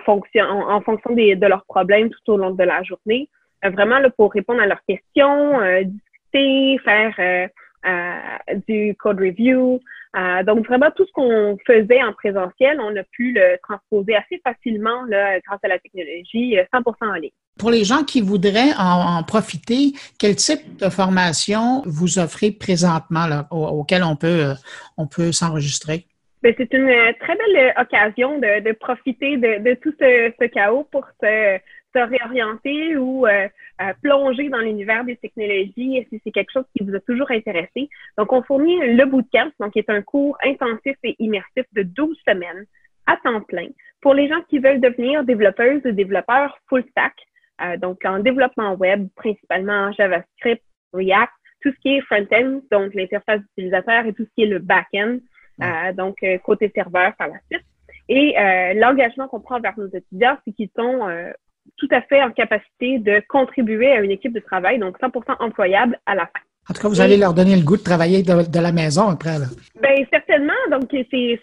[0.81, 3.29] fonction de leurs problèmes tout au long de la journée.
[3.65, 7.49] Euh, vraiment pour répondre à leurs questions, euh, discuter, faire
[8.67, 9.79] du code review.
[10.45, 15.05] donc vraiment tout ce qu'on faisait en présentiel, on a pu le transposer assez facilement
[15.07, 17.31] grâce à la technologie, 100% en ligne.
[17.59, 23.47] Pour les gens qui voudraient en, profiter, quel type de formation vous offrez présentement là,
[23.51, 26.07] auquel on peut s'enregistrer?
[26.43, 31.07] Ben, c'est une euh, très belle euh, occasion de, profiter de, tout ce, chaos pour
[31.21, 31.57] se,
[31.95, 33.47] réorienter ou euh,
[34.01, 37.87] plonger dans l'univers des technologies si c'est quelque chose qui vous a toujours intéressé.
[38.17, 42.17] Donc, on fournit le bootcamp, donc qui est un cours intensif et immersif de 12
[42.27, 42.65] semaines
[43.05, 43.67] à temps plein
[44.01, 47.15] pour les gens qui veulent devenir développeuses ou développeurs full stack,
[47.79, 54.05] donc en développement web, principalement JavaScript, React, tout ce qui est front-end, donc l'interface utilisateur
[54.05, 55.19] et tout ce qui est le back-end.
[55.61, 57.65] Euh, donc euh, côté serveur par la suite.
[58.09, 61.07] Et euh, l'engagement qu'on prend vers nos étudiants, c'est qu'ils sont
[61.77, 65.97] tout à fait en capacité de contribuer à une équipe de travail, donc 100% employable
[66.05, 66.41] à la fin.
[66.69, 69.39] En tout cas, vous allez leur donner le goût de travailler de, la maison après.
[69.39, 69.45] Là.
[69.81, 70.53] Bien, certainement.
[70.71, 71.39] Donc, c'est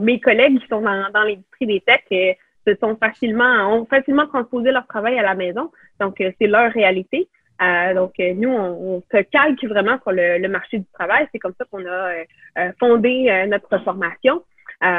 [0.00, 4.70] mes collègues qui sont dans, dans l'industrie des techs se sont facilement, ont facilement transposé
[4.70, 5.70] leur travail à la maison.
[6.00, 7.28] Donc, c'est leur réalité.
[7.62, 11.28] Euh, donc, euh, nous, on, se calque vraiment sur le, marché du travail.
[11.32, 12.14] C'est comme ça qu'on a
[12.58, 14.42] euh, fondé notre formation.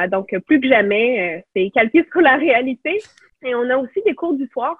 [0.09, 2.99] donc, plus que jamais, c'est calqué sur la réalité.
[3.45, 4.77] Et on a aussi des cours du soir.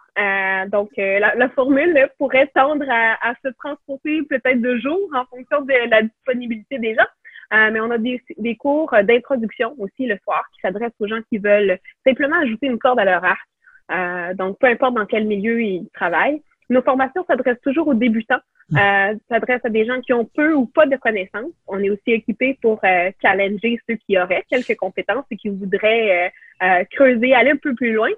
[0.68, 6.04] donc, la, formule pourrait tendre à, se transporter peut-être de jour en fonction de la
[6.04, 7.12] disponibilité des gens.
[7.52, 11.78] mais on a des, cours d'introduction aussi le soir qui s'adressent aux gens qui veulent
[12.08, 14.36] simplement ajouter une corde à leur art.
[14.36, 16.42] donc, peu importe dans quel milieu ils travaillent.
[16.70, 18.78] Nos formations s'adressent toujours aux débutants, mm.
[18.78, 21.52] euh, s'adressent à des gens qui ont peu ou pas de connaissances.
[21.68, 26.32] On est aussi équipé pour euh, challenger ceux qui auraient quelques compétences et qui voudraient
[26.62, 28.10] euh, creuser, aller un peu plus loin.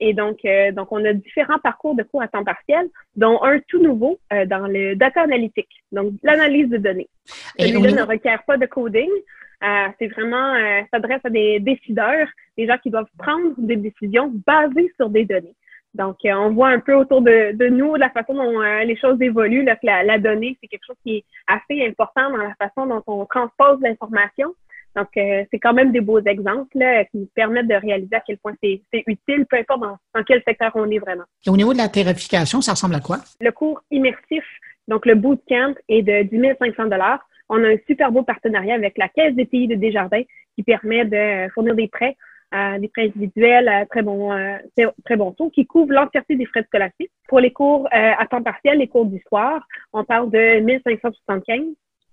[0.00, 0.40] et donc,
[0.72, 4.66] donc, on a différents parcours de cours à temps partiel, dont un tout nouveau dans
[4.66, 7.08] le data analytics, donc l'analyse de données.
[7.56, 9.10] Celui-là ne requiert pas de coding.
[9.98, 10.54] c'est vraiment,
[10.92, 15.54] s'adresse à des décideurs, des gens qui doivent prendre des décisions basées sur des données.
[15.98, 18.96] Donc, euh, on voit un peu autour de, de nous la façon dont euh, les
[18.96, 22.36] choses évoluent, là, que la, la donnée, c'est quelque chose qui est assez important dans
[22.36, 24.54] la façon dont on transpose l'information.
[24.94, 28.22] Donc, euh, c'est quand même des beaux exemples là, qui nous permettent de réaliser à
[28.24, 31.24] quel point c'est utile, peu importe dans, dans, quel secteur on est vraiment.
[31.44, 33.18] Et au niveau de la tarification, ça ressemble à quoi?
[33.40, 34.44] Le cours immersif,
[34.86, 36.90] donc le bootcamp, est de 10 500
[37.48, 40.22] On a un super beau partenariat avec la Caisse des pays de Desjardins
[40.54, 42.16] qui permet de fournir des prêts
[42.52, 44.56] des prêts individuels très bon, euh,
[45.04, 47.10] très bon taux qui couvrent l'entièreté des frais scolastiques.
[47.28, 51.60] Pour les cours euh, à temps partiel, les cours du soir, on parle de 1575.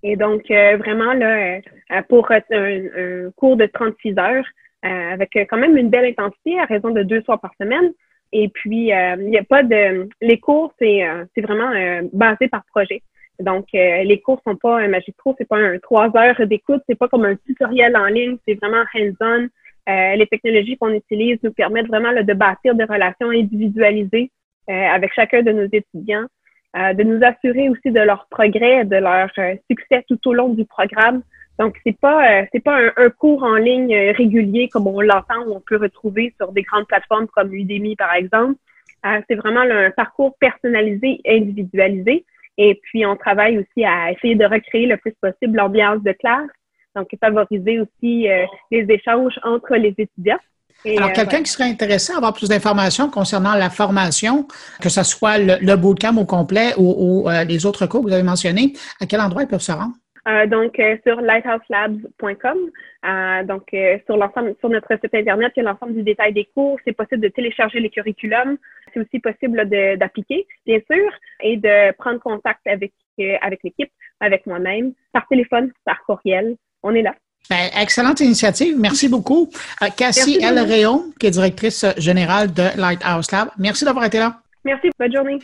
[0.04, 1.62] Et donc, euh, vraiment, là,
[2.10, 4.46] pour un, cours de 36 heures,
[4.84, 7.92] avec quand même une belle intensité à raison de deux soirs par semaine.
[8.32, 10.08] Et puis, il n'y a pas de...
[10.22, 11.02] Les cours, c'est
[11.38, 11.72] vraiment
[12.14, 13.02] basé par projet.
[13.40, 17.08] Donc, les cours sont pas un magistro, c'est pas un trois heures d'écoute, c'est pas
[17.08, 19.48] comme un tutoriel en ligne, c'est vraiment hands-on.
[19.88, 24.32] Euh, les technologies qu'on utilise nous permettent vraiment de bâtir des relations individualisées
[24.70, 26.26] euh, avec chacun de nos étudiants,
[26.76, 29.30] euh, de nous assurer aussi de leur progrès, de leur
[29.70, 31.22] succès tout au long du programme.
[31.60, 35.62] Donc, c'est pas c'est pas un, cours en ligne régulier comme on l'entend ou on
[35.62, 38.56] peut retrouver sur des grandes plateformes comme Udemy, par exemple.
[39.30, 42.26] c'est vraiment un parcours personnalisé, individualisé.
[42.58, 46.50] Et puis, on travaille aussi à essayer de recréer le plus possible l'ambiance de classe.
[46.96, 48.28] Donc, favoriser aussi
[48.72, 50.40] les échanges entre les étudiants.
[50.86, 54.48] Alors, quelqu'un qui serait intéressé à avoir plus d'informations concernant la formation,
[54.82, 58.74] que ce soit le, bootcamp au complet ou, les autres cours que vous avez mentionnés,
[59.02, 59.94] à quel endroit ils peuvent se rendre?
[60.28, 62.58] Euh, donc, euh, sur lighthouselabs.com.
[63.06, 63.70] Euh, donc,
[64.06, 66.80] sur l'ensemble, sur notre site Internet, il y a l'ensemble du détail des cours.
[66.86, 68.58] C'est possible de télécharger les curriculums.
[68.94, 72.94] C'est aussi possible d'appliquer, bien sûr, et de prendre contact avec,
[73.42, 76.56] avec l'équipe, avec moi-même, par téléphone, par courriel.
[76.86, 77.14] On est là.
[77.50, 78.76] Ben, excellente initiative.
[78.78, 79.50] Merci beaucoup.
[79.98, 80.60] Cassie L.
[80.60, 83.50] Réon, qui est directrice générale de Lighthouse Lab.
[83.58, 84.40] Merci d'avoir été là.
[84.64, 84.90] Merci.
[85.00, 85.40] Bonne journée.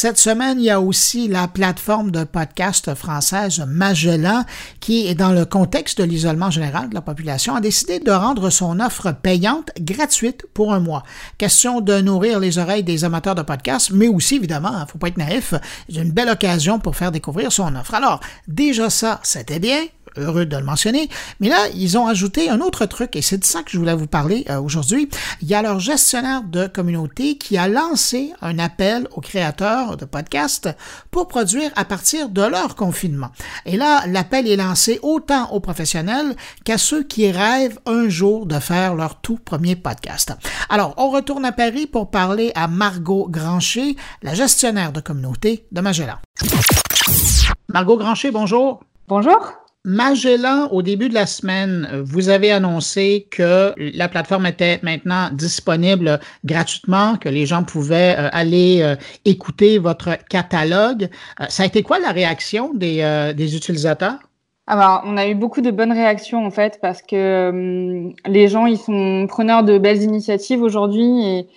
[0.00, 4.44] Cette semaine, il y a aussi la plateforme de podcast française Magellan
[4.78, 8.78] qui, dans le contexte de l'isolement général de la population, a décidé de rendre son
[8.78, 11.02] offre payante gratuite pour un mois.
[11.36, 14.98] Question de nourrir les oreilles des amateurs de podcasts, mais aussi, évidemment, il ne faut
[14.98, 15.54] pas être naïf,
[15.88, 17.94] une belle occasion pour faire découvrir son offre.
[17.94, 19.80] Alors, déjà ça, c'était bien,
[20.18, 21.08] heureux de le mentionner.
[21.40, 23.94] Mais là, ils ont ajouté un autre truc et c'est de ça que je voulais
[23.94, 25.08] vous parler euh, aujourd'hui.
[25.42, 30.04] Il y a leur gestionnaire de communauté qui a lancé un appel aux créateurs de
[30.04, 30.68] podcasts
[31.10, 33.30] pour produire à partir de leur confinement.
[33.66, 38.58] Et là, l'appel est lancé autant aux professionnels qu'à ceux qui rêvent un jour de
[38.58, 40.32] faire leur tout premier podcast.
[40.68, 45.80] Alors, on retourne à Paris pour parler à Margot Grancher, la gestionnaire de communauté de
[45.80, 46.16] Magellan.
[47.68, 48.80] Margot Grancher, bonjour.
[49.08, 49.67] Bonjour.
[49.88, 56.20] Magellan, au début de la semaine, vous avez annoncé que la plateforme était maintenant disponible
[56.44, 61.08] gratuitement, que les gens pouvaient euh, aller euh, écouter votre catalogue.
[61.40, 64.18] Euh, ça a été quoi la réaction des, utilisateurs?
[64.66, 68.76] Alors, on a eu beaucoup de bonnes réactions en fait parce que les gens ils
[68.76, 71.48] sont preneurs de belles initiatives aujourd'hui et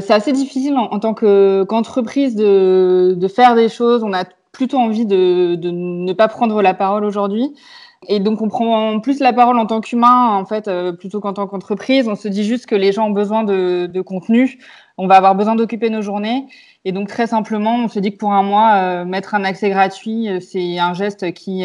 [0.00, 4.02] c'est assez difficile en, tant qu'entreprise de, de, faire des choses.
[4.02, 4.24] On a
[4.56, 7.54] plutôt envie de, ne pas prendre la parole aujourd'hui.
[8.08, 11.34] Et donc, on prend plus la parole en tant qu'humain, en fait, euh, plutôt qu'en
[11.34, 12.08] tant qu'entreprise.
[12.08, 14.58] On se dit juste que les gens ont besoin de, de contenu.
[14.96, 16.46] On va avoir besoin d'occuper nos journées.
[16.86, 19.68] Et donc, très simplement, on se dit que pour un mois, euh, mettre un accès
[19.68, 21.64] gratuit, euh, c'est un geste qui,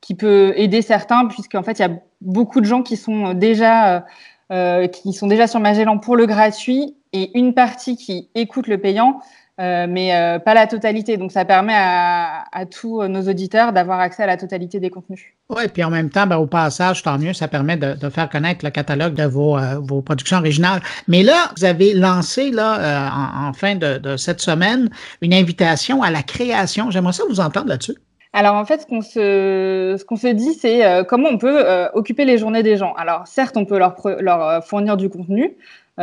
[0.00, 4.04] qui peut aider certains, puisqu'en fait, il y a beaucoup de gens qui sont déjà,
[4.92, 9.20] qui sont déjà sur Magellan pour le gratuit et une partie qui écoute le payant.
[9.58, 11.16] Euh, mais euh, pas la totalité.
[11.16, 15.24] Donc, ça permet à, tous nos auditeurs d'avoir accès à la totalité des contenus.
[15.48, 18.64] Oui, puis en même temps, ben, au passage, tant mieux, ça permet de, faire connaître
[18.64, 20.82] le catalogue de vos, euh, vos, productions originales.
[21.08, 23.10] Mais là, vous avez lancé, là,
[23.48, 24.90] en, fin de, cette semaine,
[25.22, 26.90] une invitation à la création.
[26.90, 27.94] J'aimerais ça vous entendre là-dessus.
[28.32, 31.64] Alors en fait, ce qu'on se, ce qu'on se dit, c'est comment on peut
[31.94, 32.92] occuper les journées des gens.
[32.94, 35.56] Alors certes, on peut leur, leur fournir du contenu,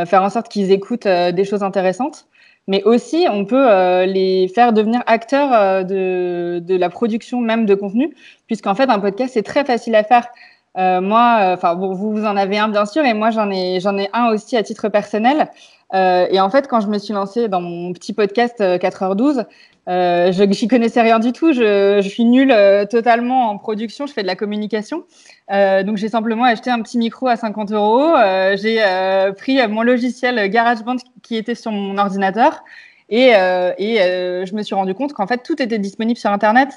[0.06, 2.26] faire en sorte qu'ils écoutent des choses intéressantes,
[2.68, 7.66] mais aussi on peut euh, les faire devenir acteurs euh, de, de, la production même
[7.66, 8.16] de contenu,
[8.48, 10.28] puisqu'en fait un podcast c'est très facile à faire.
[10.76, 13.98] Euh, moi, enfin vous, vous en avez un bien sûr, et moi j'en ai j'en
[13.98, 15.50] ai un aussi à titre personnel.
[15.94, 19.46] Et en fait, quand je me suis lancée dans mon petit podcast 4h12,
[19.90, 21.54] euh, je n'y connaissais rien du tout.
[21.54, 22.56] Je, suis nulle
[22.90, 24.08] totalement en production.
[24.08, 25.04] Je fais de la communication.
[25.52, 28.16] Euh, donc j'ai simplement acheté un petit micro à 50 euros.
[28.16, 32.64] Euh, j'ai euh, pris mon logiciel GarageBand qui était sur mon ordinateur
[33.10, 33.98] et, et
[34.46, 36.70] je me suis rendu compte qu'en fait tout était disponible sur Internet.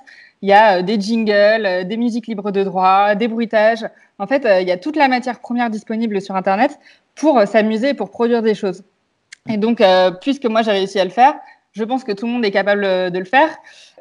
[0.42, 3.86] Il y a des jingles, des musiques libres de droit, des bruitages.
[4.18, 6.78] En fait, il y a toute la matière première disponible sur Internet
[7.14, 8.82] pour s'amuser, pour produire des choses.
[9.48, 9.82] Et donc,
[10.20, 11.34] puisque moi j'ai réussi à le faire,
[11.72, 13.50] je pense que tout le monde est capable de le faire.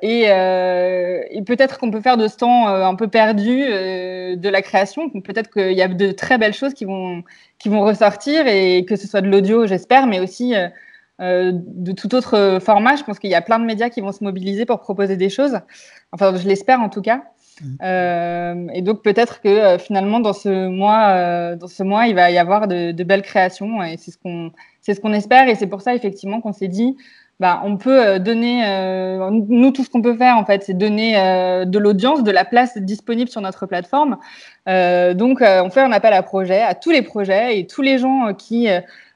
[0.03, 4.49] Euh, et, peut-être qu'on peut faire de ce temps euh, un peu perdu euh, de
[4.49, 5.09] la création.
[5.09, 7.23] Peut-être qu'il y a de très belles choses qui vont,
[7.59, 10.53] qui vont ressortir et que ce soit de l'audio, j'espère, mais aussi
[11.19, 12.95] de tout autre format.
[12.97, 15.29] Je pense qu'il y a plein de médias qui vont se mobiliser pour proposer des
[15.29, 15.59] choses.
[16.11, 17.23] Enfin, je l'espère en tout cas.
[17.61, 18.69] Mmh.
[18.73, 22.67] et donc peut-être que finalement dans ce mois, dans ce mois, il va y avoir
[22.67, 25.47] de, belles créations et c'est ce qu'on, c'est ce qu'on espère.
[25.47, 26.97] Et c'est pour ça effectivement qu'on s'est dit
[27.39, 30.73] bah, on peut euh, donner, euh, nous tout ce qu'on peut faire en fait, c'est
[30.73, 34.17] donner euh, de l'audience, de la place disponible sur notre plateforme.
[34.65, 38.33] donc on fait un appel à projet, à tous les projets et tous les gens
[38.33, 38.67] qui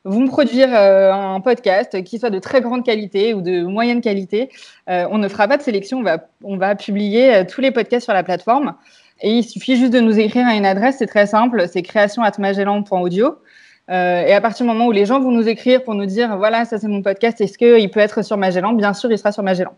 [0.05, 4.49] vont produire un podcast qui soit de très grande qualité ou de moyenne qualité.
[4.87, 8.13] on ne fera pas de sélection, on va, on va publier tous les podcasts sur
[8.13, 8.75] la plateforme.
[9.21, 13.35] Et il suffit juste de nous écrire à une adresse, c'est très simple, c'est création@magellan.audio.
[13.89, 13.93] et
[14.33, 16.79] à partir du moment où les gens vont nous écrire pour nous dire, voilà, ça
[16.79, 18.73] c'est mon podcast, est-ce qu'il peut être sur Magellan?
[18.73, 19.73] Bien sûr, il sera sur Magellan.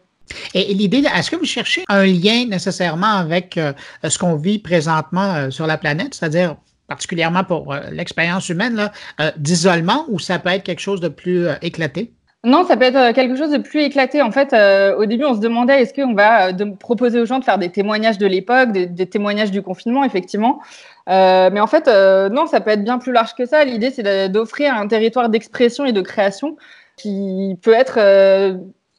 [0.54, 3.60] Et, l'idée, est-ce que vous cherchez un lien nécessairement avec
[4.04, 6.56] ce qu'on vit présentement sur la planète, c'est-à-dire
[6.92, 8.92] particulièrement pour l'expérience humaine,
[9.38, 12.12] d'isolement, ou ça peut être quelque chose de plus éclaté?
[12.44, 14.22] Non, ça peut être euh, quelque chose de plus éclaté.
[14.24, 17.38] En fait, euh, au début, on se demandait est-ce qu'on va euh, proposer aux gens
[17.38, 20.60] de faire des témoignages de l'époque, des, témoignages du confinement, effectivement.
[21.08, 21.88] mais en fait,
[22.32, 23.64] non, ça peut être bien plus large que ça.
[23.64, 26.58] L'idée, c'est d'offrir un territoire d'expression et de création
[26.98, 28.00] qui peut être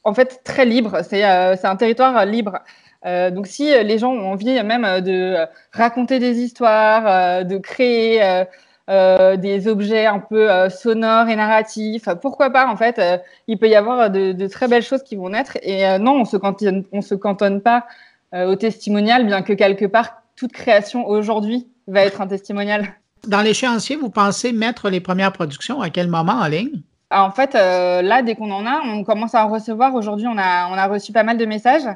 [0.03, 0.99] en fait très libre.
[1.03, 2.59] C'est un territoire libre.
[3.05, 5.35] Donc, si les gens ont envie même de
[5.71, 8.45] raconter des histoires, de créer
[8.89, 12.09] euh, des objets un peu euh, sonores et narratifs.
[12.21, 15.29] Pourquoi pas En fait, euh, il peut y avoir de, très belles choses qui vont
[15.29, 15.57] naître.
[15.61, 17.85] Et non, on se cantonne, on se cantonne pas
[18.33, 22.95] au testimonial, bien que quelque part toute création aujourd'hui va être un testimonial.
[23.27, 26.81] Dans l'échéancier, vous pensez mettre les premières productions à quel moment en ligne?
[27.15, 29.93] En fait, là, dès qu'on en a, on commence à en recevoir.
[29.95, 31.87] Aujourd'hui, on a, on a reçu pas mal de messages.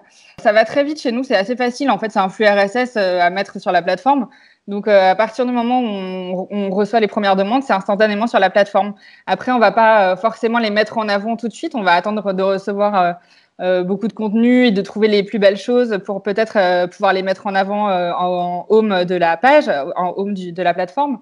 [0.41, 1.89] Ça va très vite chez nous, c'est assez facile.
[1.89, 4.27] En fait, c'est un flux RSS à mettre sur la plateforme.
[4.67, 8.39] Donc, euh, à partir du moment où on, reçoit les premières demandes, c'est instantanément sur
[8.39, 8.95] la plateforme.
[9.25, 11.73] Après, on va pas euh, forcément les mettre en avant tout de suite.
[11.73, 13.15] On va attendre de recevoir
[13.61, 17.23] euh, beaucoup de contenu et de trouver les plus belles choses pour peut-être pouvoir les
[17.23, 21.19] mettre en avant en, home de la page, en home de la plateforme.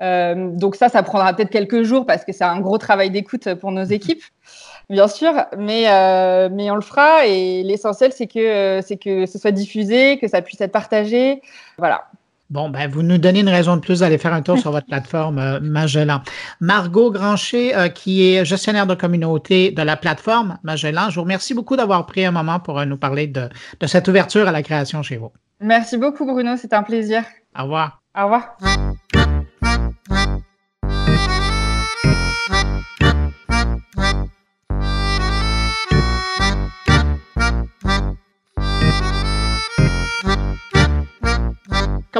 [0.00, 3.72] Donc ça, ça prendra peut-être quelques jours parce que c'est un gros travail d'écoute pour
[3.72, 4.22] nos équipes,
[4.90, 5.84] bien sûr, mais
[6.50, 10.42] mais on le fera et l'essentiel c'est que c'est que ce soit diffusé, que ça
[10.42, 11.42] puisse être partagé,
[11.78, 12.04] voilà.
[12.50, 14.86] Bon, ben, vous nous donnez une raison de plus d'aller faire un tour sur votre
[14.90, 16.20] plateforme euh, Magellan.
[16.60, 21.54] Margot Grancher, euh, qui est gestionnaire de communauté de la plateforme Magellan, je vous remercie
[21.54, 23.48] beaucoup d'avoir pris un moment pour euh, nous parler de,
[23.80, 25.32] de cette ouverture à la création chez vous.
[25.60, 26.56] Merci beaucoup, Bruno.
[26.56, 27.24] C'est un plaisir.
[27.58, 28.02] Au revoir.
[28.16, 28.56] Au revoir.
[30.06, 30.16] Comme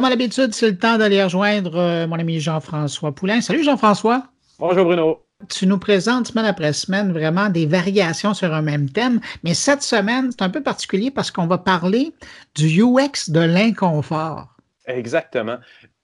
[0.05, 3.43] à l'habitude, c'est le temps d'aller rejoindre euh, mon ami Jean-François Poulain.
[3.43, 4.25] Salut Jean-François.
[4.59, 5.21] Bonjour Bruno.
[5.51, 9.83] Tu nous présentes semaine après semaine vraiment des variations sur un même thème, mais cette
[9.83, 12.15] semaine, c'est un peu particulier parce qu'on va parler
[12.55, 14.57] du UX de l'inconfort.
[14.87, 15.59] Exactement.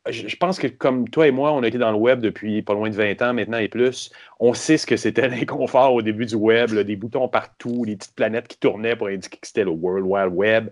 [0.09, 2.73] Je pense que comme toi et moi, on a été dans le web depuis pas
[2.73, 4.11] loin de 20 ans maintenant et plus.
[4.39, 8.15] On sait ce que c'était l'inconfort au début du web, des boutons partout, les petites
[8.15, 10.71] planètes qui tournaient pour indiquer que c'était le World Wide Web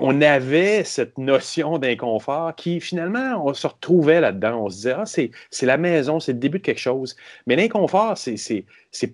[0.00, 4.64] on avait cette notion d'inconfort qui, finalement, on se retrouvait là-dedans.
[4.64, 7.16] On se disait, ah, c'est, la maison, c'est le début de quelque chose.
[7.46, 8.64] Mais l'inconfort, c'est,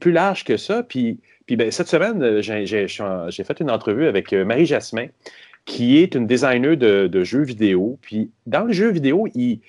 [0.01, 0.83] plus large que ça.
[0.83, 5.07] Puis, puis ben, cette semaine, euh, j'ai, fait une entrevue avec euh, Marie Jasmin,
[5.65, 7.99] qui est une designer de, jeux vidéo.
[8.03, 9.61] Puis, dans le jeu vidéo, ils,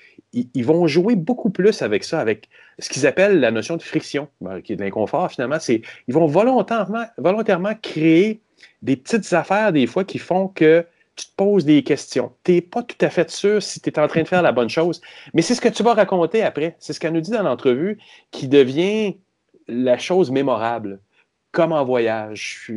[0.64, 4.62] vont jouer beaucoup plus avec ça, avec ce qu'ils appellent la notion de friction, ben,
[4.62, 5.60] qui est de l'inconfort, finalement.
[5.60, 8.42] C'est, ils vont volontairement, volontairement créer
[8.82, 10.86] des petites affaires, des fois, qui font que
[11.16, 12.32] tu te poses des questions.
[12.44, 14.52] Tu n'es pas tout à fait sûr si tu es en train de faire la
[14.52, 15.02] bonne chose.
[15.34, 16.76] Mais c'est ce que tu vas raconter après.
[16.80, 18.00] C'est ce qu'elle nous dit dans l'entrevue
[18.32, 19.18] qui devient
[19.68, 21.00] la chose mémorable.
[21.54, 22.70] Comme en voyage.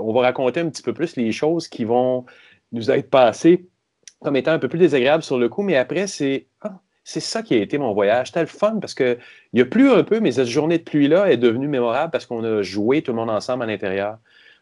[0.00, 2.24] On va raconter un petit peu plus les choses qui vont
[2.72, 3.68] nous être passées
[4.20, 7.54] comme étant un peu plus désagréables sur le coup, mais après, c'est ah, ça qui
[7.54, 8.28] a été mon voyage.
[8.28, 9.18] C'était le fun parce qu'il
[9.52, 12.42] y a plus un peu, mais cette journée de pluie-là est devenue mémorable parce qu'on
[12.42, 14.18] a joué tout le monde ensemble à l'intérieur.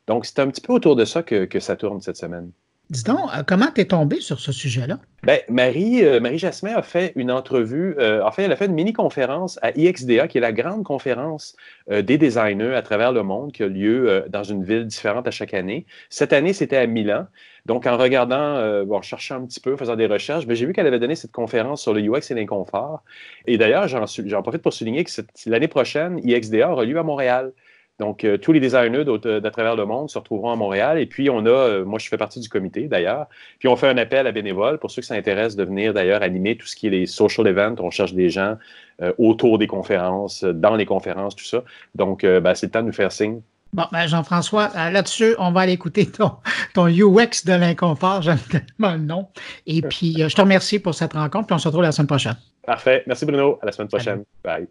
[0.07, 2.51] Donc, c'est un petit peu autour de ça que ça tourne cette semaine.
[2.91, 4.99] Dis donc, euh, comment t'es tombé sur ce sujet-là?
[5.23, 8.75] Ben, Marie, euh, Marie Jasmin a fait une entrevue, euh, en elle a fait une
[8.75, 11.57] mini-conférence à IXDA, qui est la grande conférence
[11.91, 15.55] des designers à travers le monde qui a lieu dans une ville différente à chaque
[15.55, 15.87] année.
[16.09, 17.27] Cette année, c'était à Milan.
[17.67, 20.87] Donc, en regardant, bon, cherchant un petit peu, faisant des recherches, ben, j'ai vu qu'elle
[20.87, 23.03] avait donné cette conférence sur le UX et l'inconfort.
[23.47, 25.11] Et d'ailleurs, j'en profite pour souligner que
[25.47, 27.53] l'année prochaine, IXDA aura lieu à Montréal.
[28.01, 30.99] Donc, euh, tous les designers d'à travers le monde se retrouveront à Montréal.
[30.99, 33.27] Et puis, on a, euh, moi, je fais partie du comité d'ailleurs.
[33.61, 36.57] Puis, on fait un appel à bénévoles pour ceux qui s'intéressent de venir d'ailleurs animer
[36.57, 37.77] tout ce qui est les social events.
[37.79, 38.57] On cherche des gens
[39.01, 41.63] euh, autour des conférences, dans les conférences, tout ça.
[41.95, 43.41] Donc, ben, c'est le temps de nous faire signe.
[43.73, 46.33] Bon, ben Jean-François, là-dessus, on va aller écouter ton,
[46.75, 48.23] ton UX de l'inconfort.
[48.23, 49.29] J'aime tellement le nom.
[49.67, 51.47] Et puis, je te remercie pour cette rencontre.
[51.47, 52.37] Puis, on se retrouve la semaine prochaine.
[52.67, 53.03] Parfait.
[53.07, 53.59] Merci, Bruno.
[53.63, 54.25] À la semaine prochaine.
[54.43, 54.69] Bye.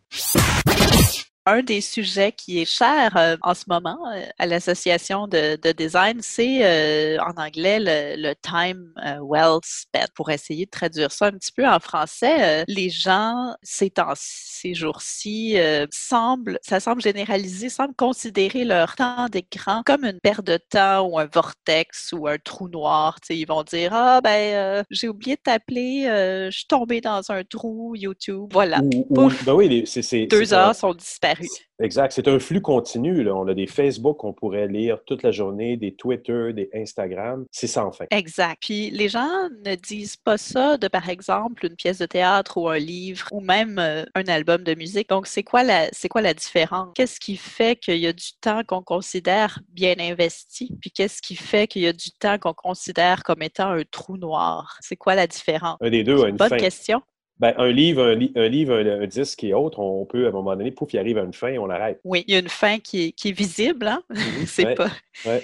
[1.46, 5.72] Un des sujets qui est cher euh, en ce moment euh, à l'association de, de,
[5.72, 10.12] design, c'est euh, en anglais le, le time well spent.
[10.16, 14.74] Pour essayer de traduire ça un petit peu en français, les gens ces temps, ces
[14.74, 15.58] jours-ci
[15.92, 21.20] semblent, ça semble généraliser, semblent considérer leur temps d'écran comme une perte de temps ou
[21.20, 23.18] un vortex ou un trou noir.
[23.24, 27.44] sais, ils vont dire ah ben j'ai oublié de t'appeler, je suis tombé dans un
[27.44, 28.50] trou YouTube.
[28.52, 28.80] Voilà.
[29.46, 31.33] ben oui, c'est deux heures sont disparues.
[31.80, 32.12] Exact.
[32.14, 33.24] C'est un flux continu.
[33.24, 33.36] Là.
[33.36, 37.46] On a des Facebook qu'on pourrait lire toute la journée, des Twitter, des Instagram.
[37.52, 38.06] C'est sans fin.
[38.12, 38.58] Exact.
[38.62, 42.70] Puis les gens ne disent pas ça de, par exemple, une pièce de théâtre ou
[42.70, 45.10] un livre ou même euh, un album de musique.
[45.10, 46.90] Donc, c'est quoi la, c'est quoi la différence?
[46.96, 50.76] Qu'est-ce qui fait qu'il y a du temps qu'on considère bien investi?
[50.80, 54.18] Puis qu'est-ce qui fait qu'il y a du temps qu'on considère comme étant un trou
[54.18, 54.78] noir?
[54.82, 55.78] C'est quoi la différence?
[55.82, 57.02] Un des deux a une bonne question.
[57.44, 60.72] Ben, un livre, un, livre, un, disque et autre, on peut, à un moment donné,
[60.72, 62.00] pouf, il arrive à une fin, on arrête.
[62.06, 64.02] Oui, il y a une fin qui est, qui est visible, hein?
[64.10, 64.18] Mhm,
[64.48, 64.88] c'est pas,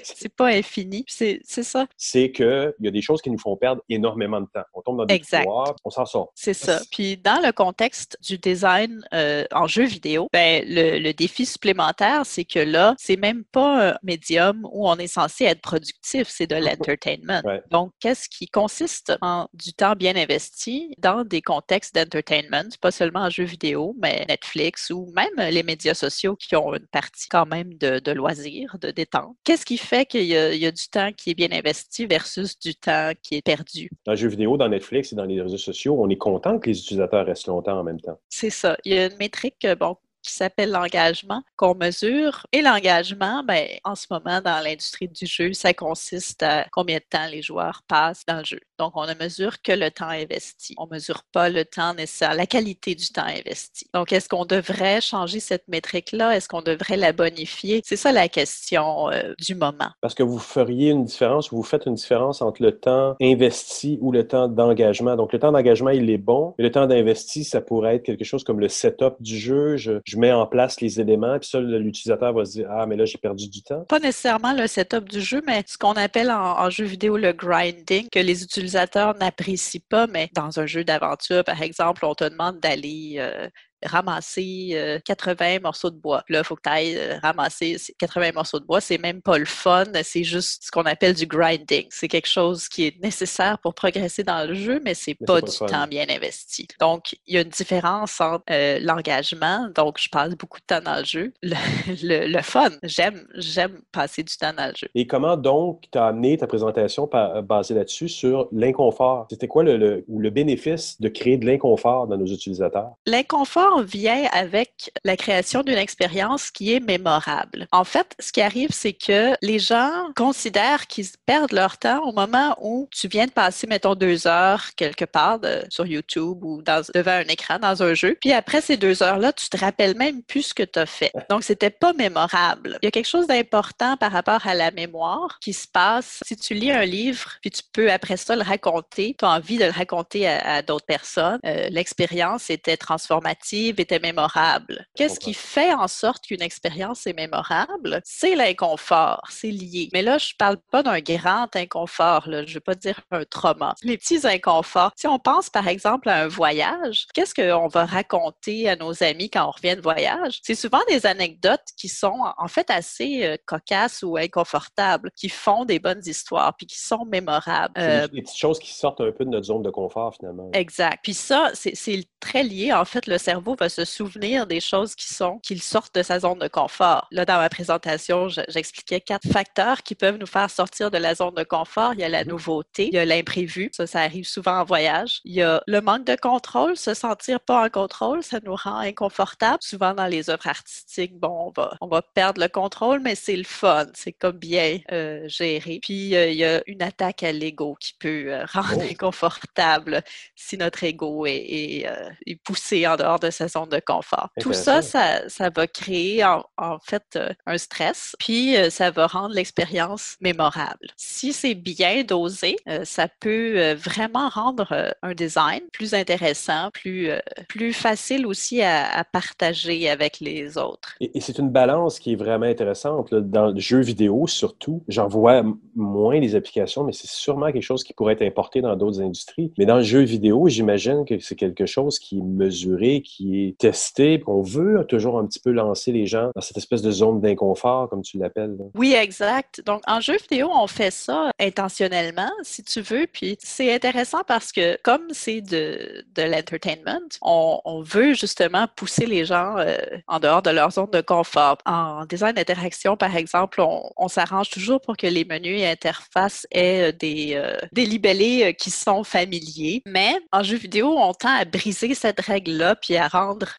[0.02, 1.04] c'est pas infini.
[1.10, 1.88] C'est ça.
[1.98, 4.64] C'est qu'il y a des choses qui nous font perdre énormément de temps.
[4.74, 5.46] On tombe dans des exact.
[5.84, 6.32] on s'en sort.
[6.36, 6.80] C'est ça.
[6.90, 12.26] Puis dans le contexte du design euh, en jeu vidéo, ben, le, le défi supplémentaire,
[12.26, 16.48] c'est que là, c'est même pas un médium où on est censé être productif, c'est
[16.48, 17.42] de l'entertainment.
[17.72, 23.22] Donc, qu'est-ce qui consiste en du temps bien investi dans des contextes d'entertainment, pas seulement
[23.22, 27.46] en jeux vidéo, mais Netflix ou même les médias sociaux qui ont une partie quand
[27.46, 29.36] même de, loisirs, de détente.
[29.44, 33.12] Qu'est-ce qui fait qu'il y, a du temps qui est bien investi versus du temps
[33.22, 33.90] qui est perdu?
[34.06, 36.70] Dans les jeux vidéo, dans Netflix et dans les réseaux sociaux, on est content que
[36.70, 38.20] les utilisateurs restent longtemps en même temps.
[38.30, 38.78] C'est ça.
[38.86, 42.46] Il y a une métrique, bon, qui s'appelle l'engagement qu'on mesure.
[42.52, 47.06] Et l'engagement, ben, en ce moment, dans l'industrie du jeu, ça consiste à combien de
[47.10, 48.60] temps les joueurs passent dans le jeu.
[48.78, 50.74] Donc, on ne mesure que le temps investi.
[50.78, 53.88] On ne mesure pas le temps nécessaire, la qualité du temps investi.
[53.94, 56.36] Donc, est-ce qu'on devrait changer cette métrique-là?
[56.36, 57.82] Est-ce qu'on devrait la bonifier?
[57.84, 59.90] C'est ça la question euh, du moment.
[60.02, 64.12] Parce que vous feriez une différence, vous faites une différence entre le temps investi ou
[64.12, 65.16] le temps d'engagement.
[65.16, 66.54] Donc, le temps d'engagement, il est bon.
[66.58, 69.78] Le temps d'investi, ça pourrait être quelque chose comme le setup du jeu.
[69.78, 72.96] Je, je mets en place les éléments, puis ça, l'utilisateur va se dire Ah, mais
[72.96, 73.86] là, j'ai perdu du temps.
[73.86, 78.08] Pas nécessairement le setup du jeu, mais ce qu'on appelle en, jeu vidéo le grinding,
[78.12, 82.60] que les utilisateurs n'apprécie pas, mais dans un jeu d'aventure, par exemple, on te demande
[82.60, 83.48] d'aller euh,
[83.86, 86.24] ramasser 80 euh, morceaux de bois.
[86.30, 88.82] Là, il faut que tu ailles euh, ramasser 80 morceaux de bois.
[88.82, 91.86] C'est même pas le fun, c'est juste ce qu'on appelle du grinding.
[91.90, 95.42] C'est quelque chose qui est nécessaire pour progresser dans le jeu, mais c'est pas, pas
[95.42, 96.68] du temps bien investi.
[96.80, 100.82] Donc, il y a une différence entre euh, l'engagement, donc je passe beaucoup de temps
[100.82, 102.70] dans le jeu, le, le, fun.
[102.84, 104.88] J'aime, j'aime passer du temps dans le jeu.
[104.96, 107.10] Et comment donc tu as amené ta présentation
[107.44, 109.28] basée là-dessus sur l'inconfort?
[109.30, 112.92] C'était quoi le, le, le bénéfice de créer de l'inconfort dans nos utilisateurs?
[113.06, 117.68] L'inconfort vient avec la création d'une expérience qui est mémorable.
[117.72, 122.12] En fait, ce qui arrive, c'est que les gens considèrent qu'ils perdent leur temps au
[122.12, 125.40] moment où tu viens de passer, mettons, deux heures quelque part
[125.70, 128.18] sur YouTube ou dans, devant un écran dans un jeu.
[128.20, 131.12] Puis après ces deux heures-là, tu te rappelles même plus ce que tu as fait.
[131.30, 132.78] Donc, c'était pas mémorable.
[132.82, 136.36] Il y a quelque chose d'important par rapport à la mémoire qui se passe si
[136.36, 139.66] tu lis un livre, puis tu peux après ça le raconter, tu as envie de
[139.66, 141.40] le raconter à, d'autres personnes.
[141.46, 144.86] Euh, l'expérience était transformative était mémorable.
[144.96, 148.02] Qu'est-ce qui fait en sorte qu'une expérience est mémorable?
[148.04, 149.90] C'est l'inconfort, c'est lié.
[149.94, 152.46] Mais là, je parle pas d'un grand inconfort, là.
[152.46, 153.76] je veux pas dire un trauma.
[153.84, 154.92] Les petits inconforts.
[154.96, 159.30] Si on pense par exemple à un voyage, qu'est-ce qu'on va raconter à nos amis
[159.30, 160.40] quand on revient de voyage?
[160.44, 165.66] C'est souvent des anecdotes qui sont en fait assez euh, cocasses ou inconfortables, qui font
[165.66, 167.74] des bonnes histoires, puis qui sont mémorables.
[167.78, 170.50] Euh, des petites choses qui sortent un peu de notre zone de confort finalement.
[170.54, 171.00] Exact.
[171.04, 172.74] Puis ça, c'est très lié.
[172.74, 176.20] En fait, le cerveau va se souvenir des choses qui sont, qu'il sortent de sa
[176.20, 177.08] zone de confort.
[177.12, 181.36] Là, dans ma présentation, j'expliquais quatre facteurs qui peuvent nous faire sortir de la zone
[181.36, 181.94] de confort.
[181.94, 185.22] Il y a la nouveauté, il y a l'imprévu, ça, ça arrive souvent en voyage.
[185.26, 188.78] Il y a le manque de contrôle, se sentir pas en contrôle, ça nous rend
[188.78, 189.60] inconfortable.
[189.62, 193.36] Souvent dans les œuvres artistiques, bon, on va, on va perdre le contrôle, mais c'est
[193.36, 195.80] le fun, c'est comme bien euh, géré.
[195.82, 198.92] Puis euh, il y a une attaque à l'ego qui peut euh, rendre oh.
[198.92, 200.02] inconfortable
[200.36, 201.90] si notre ego est, est,
[202.26, 204.30] est poussé en dehors de sa zone de confort.
[204.42, 209.08] Tout ça, ça, ça, va créer en, fait euh, un stress, puis euh, ça va
[209.08, 210.88] rendre l'expérience mémorable.
[210.98, 217.10] Si c'est bien dosé, euh, ça peut vraiment rendre un design plus intéressant, plus,
[217.48, 220.96] plus facile aussi à, partager avec les autres.
[221.00, 223.14] Et, c'est une balance qui est vraiment intéressante.
[223.14, 225.44] Dans le jeu vidéo, surtout, j'en vois
[225.76, 229.52] moins les applications, mais c'est sûrement quelque chose qui pourrait être importé dans d'autres industries.
[229.58, 233.58] Mais dans le jeu vidéo, j'imagine que c'est quelque chose qui est mesuré, qui est
[233.58, 237.22] testé, qu'on veut toujours un petit peu lancer les gens dans cette espèce de zone
[237.22, 238.58] d'inconfort, comme tu l'appelles.
[238.76, 239.62] Oui, exact.
[239.66, 243.08] Donc, en jeu vidéo, on fait ça intentionnellement, si tu veux.
[243.12, 249.26] Puis, c'est intéressant parce que, comme c'est de, de l'entertainment, on, veut justement pousser les
[249.26, 249.78] gens euh,
[250.08, 251.58] en dehors de leur zone de confort.
[251.66, 256.92] En design d'interaction, par exemple, on, s'arrange toujours pour que les menus et interfaces aient
[256.92, 259.82] des, euh, des libellés qui sont familiers.
[259.86, 263.08] Mais en jeu vidéo, on tend à briser cette règle-là puis à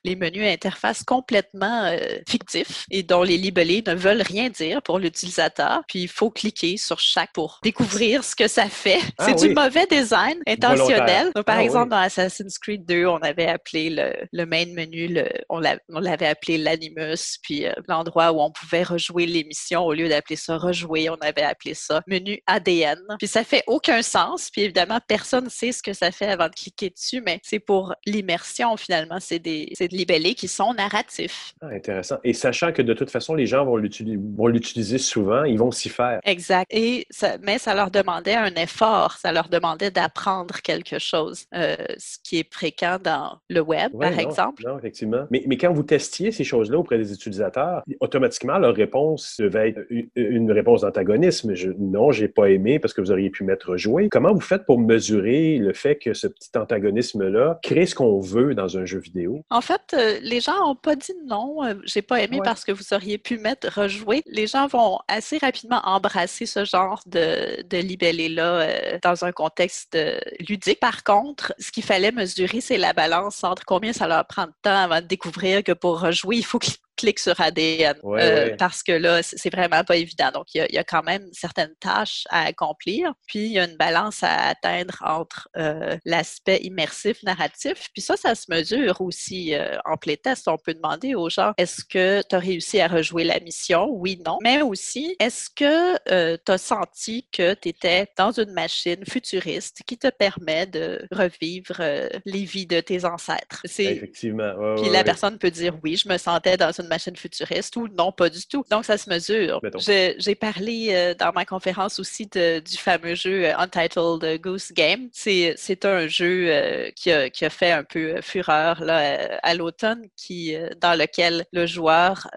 [0.04, 1.98] les menus et interfaces complètement euh,
[2.28, 5.82] fictifs et dont les libellés ne veulent rien dire pour l'utilisateur.
[5.88, 9.00] Puis il faut cliquer sur chaque pour découvrir ce que ça fait.
[9.18, 11.32] Ah c'est du mauvais design intentionnel.
[11.34, 15.08] Donc, par ah exemple, dans Assassin's Creed 2, on avait appelé le, le main menu,
[15.08, 15.61] le, on
[16.00, 20.56] l'avait appelé l'animus, puis euh, l'endroit où on pouvait rejouer l'émission, au lieu d'appeler ça
[20.56, 22.98] rejouer, on avait appelé ça menu ADN.
[23.18, 24.50] Puis ça fait aucun sens.
[24.50, 27.58] Puis évidemment, personne ne sait ce que ça fait avant de cliquer dessus, mais c'est
[27.58, 29.18] pour l'immersion finalement.
[29.20, 31.55] C'est des, des libellés qui sont narratifs.
[31.61, 32.16] Ah, intéressant.
[32.24, 36.20] Et sachant que de toute façon, les gens vont l'utiliser souvent, ils vont s'y faire.
[36.24, 36.66] Exact.
[36.70, 41.76] Et ça, mais ça leur demandait un effort, ça leur demandait d'apprendre quelque chose, euh,
[41.98, 44.62] ce qui est fréquent dans le web, par exemple.
[44.66, 45.26] Non, effectivement.
[45.30, 49.80] Mais, mais, quand vous testiez ces choses-là auprès des utilisateurs, automatiquement, leur réponse devait être
[50.16, 51.55] une réponse d'antagonisme.
[51.55, 54.09] Je, non, j'ai pas aimé parce que vous auriez pu mettre jouer.
[54.11, 58.55] Comment vous faites pour mesurer le fait que ce petit antagonisme-là crée ce qu'on veut
[58.55, 59.30] dans un jeu vidéo?
[59.51, 62.72] En fait, euh, les gens n'ont pas dit non, euh, j'ai pas aimé parce que
[62.72, 64.22] vous auriez pu mettre rejouer.
[64.26, 69.97] Les gens vont assez rapidement embrasser ce genre de, de libellé-là euh, dans un contexte
[70.41, 70.81] ludique.
[70.81, 74.53] Par contre, ce qu'il fallait mesurer, c'est la balance entre combien ça leur prend de
[74.62, 78.82] temps avant de découvrir que pour rejouer, il faut qu'ils clique sur ADN euh, parce
[78.82, 80.30] que là, c'est vraiment pas évident.
[80.32, 83.14] Donc, il y, a, quand même certaines tâches à accomplir.
[83.26, 87.88] Puis, il y a une balance à atteindre entre euh, l'aspect immersif, narratif.
[87.94, 90.46] Puis ça, ça se mesure aussi euh, en playtest.
[90.48, 93.88] On peut demander aux gens, est-ce que tu as réussi à rejouer la mission?
[93.90, 94.38] Oui, non.
[94.42, 95.96] Mais aussi, est-ce que
[96.36, 101.80] tu as senti que tu étais dans une machine futuriste qui te permet de revivre
[102.26, 103.62] les vies de tes ancêtres?
[103.78, 104.53] Effectivement.
[104.76, 108.12] Puis la personne peut dire, oui, je me sentais dans une machine futuriste ou non,
[108.12, 108.64] pas du tout.
[108.70, 109.61] Donc, ça se mesure.
[109.78, 115.09] J'ai parlé euh, dans ma conférence aussi du fameux jeu euh, Untitled Goose Game.
[115.12, 120.03] C'est un jeu euh, qui, a, qui, a, fait un peu fureur là, à l'automne,
[120.16, 122.28] qui dans lequel le joueur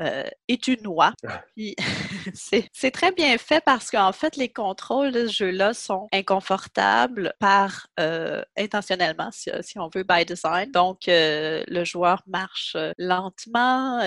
[0.48, 1.14] est une oie.
[1.28, 1.42] Ah.
[2.34, 7.88] c'est très bien fait parce qu'en fait, les contrôles de ce jeu-là sont inconfortables par
[8.58, 10.72] intentionnellement, si, si, on veut, by design.
[10.72, 14.02] Donc, le joueur marche lentement,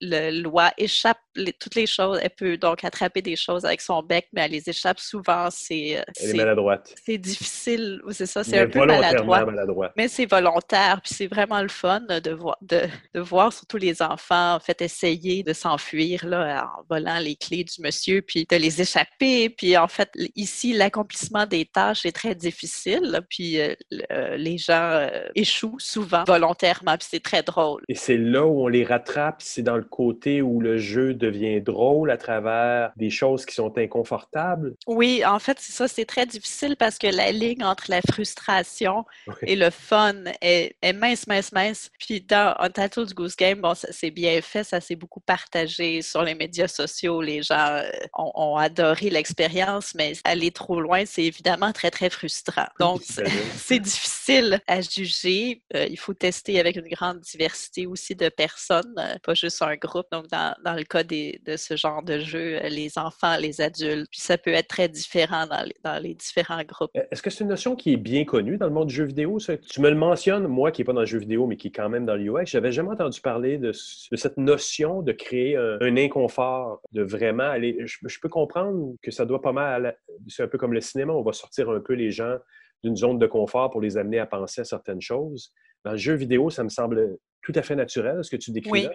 [0.00, 1.18] le loi échappe
[1.58, 2.18] toutes les choses.
[2.22, 5.48] Elle peut donc attraper des choses avec son bec, mais elle les échappe souvent.
[5.50, 6.94] C'est, euh, elle est maladroite.
[7.04, 9.92] C'est difficile, c'est ça, c'est un peu maladroit.
[9.96, 12.82] Mais c'est volontaire, puis c'est vraiment le fun de voir, de,
[13.14, 17.64] de, voir surtout les enfants en fait essayer de s'enfuir là, en volant les clés
[17.64, 19.50] du monsieur, puis de les échapper.
[19.50, 23.74] Puis en fait, ici, l'accomplissement des tâches est très difficile, puis euh,
[24.10, 27.82] euh, les gens échouent souvent volontairement, puis c'est très drôle.
[27.88, 31.60] Et c'est là où on les rattrape, c'est dans le côté où le jeu devient
[31.60, 34.74] drôle à travers des choses qui sont inconfortables?
[34.86, 35.88] Oui, en fait, c'est ça.
[35.88, 39.04] C'est très difficile parce que la ligne entre la frustration
[39.42, 41.90] et le fun est, mince, mince, mince.
[41.98, 44.64] Puis dans Untitled Goose Game, bon, c'est bien fait.
[44.64, 47.22] Ça s'est beaucoup partagé sur les médias sociaux.
[47.22, 47.82] Les gens euh,
[48.14, 52.66] ont, adoré l'expérience, mais aller trop loin, c'est évidemment très, très frustrant.
[52.78, 53.02] Donc,
[53.56, 55.62] c'est difficile à juger.
[55.74, 60.06] Euh, il faut tester avec une grande diversité aussi de personnes, pas juste un groupe.
[60.12, 64.08] Donc, dans, le cas de ce genre de jeu, euh, les enfants, les adultes.
[64.10, 66.90] Puis ça peut être très différent dans les, différents groupes.
[66.96, 69.04] Euh, est-ce que c'est une notion qui est bien connue dans le monde du jeu
[69.04, 69.38] vidéo?
[69.38, 71.72] Tu me le mentionnes, moi qui n'ai pas dans le jeu vidéo, mais qui est
[71.72, 72.46] quand même dans l'UX.
[72.46, 77.76] J'avais jamais entendu parler de, cette notion de créer un, inconfort, de vraiment aller.
[77.84, 79.96] Je, peux comprendre que ça doit pas mal.
[80.28, 82.36] C'est un peu comme le cinéma, on va sortir un peu les gens
[82.82, 85.52] d'une zone de confort pour les amener à penser à certaines choses.
[85.84, 88.88] Dans le jeu vidéo, ça me semble tout à fait naturel, ce que tu décris.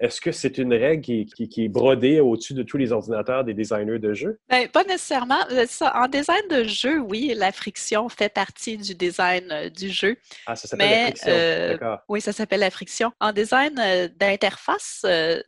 [0.00, 3.98] Est-ce que c'est une règle qui, est brodée au-dessus de tous les ordinateurs des designers
[3.98, 4.38] de jeux?
[4.48, 5.40] Bien, pas nécessairement.
[5.50, 10.16] Euh, en design de jeu, oui, la friction fait partie du design euh, du jeu.
[10.46, 11.32] Ah, ça s'appelle la friction.
[11.32, 13.12] Euh, oui, ça s'appelle la friction.
[13.20, 13.74] En design
[14.18, 15.04] d'interface,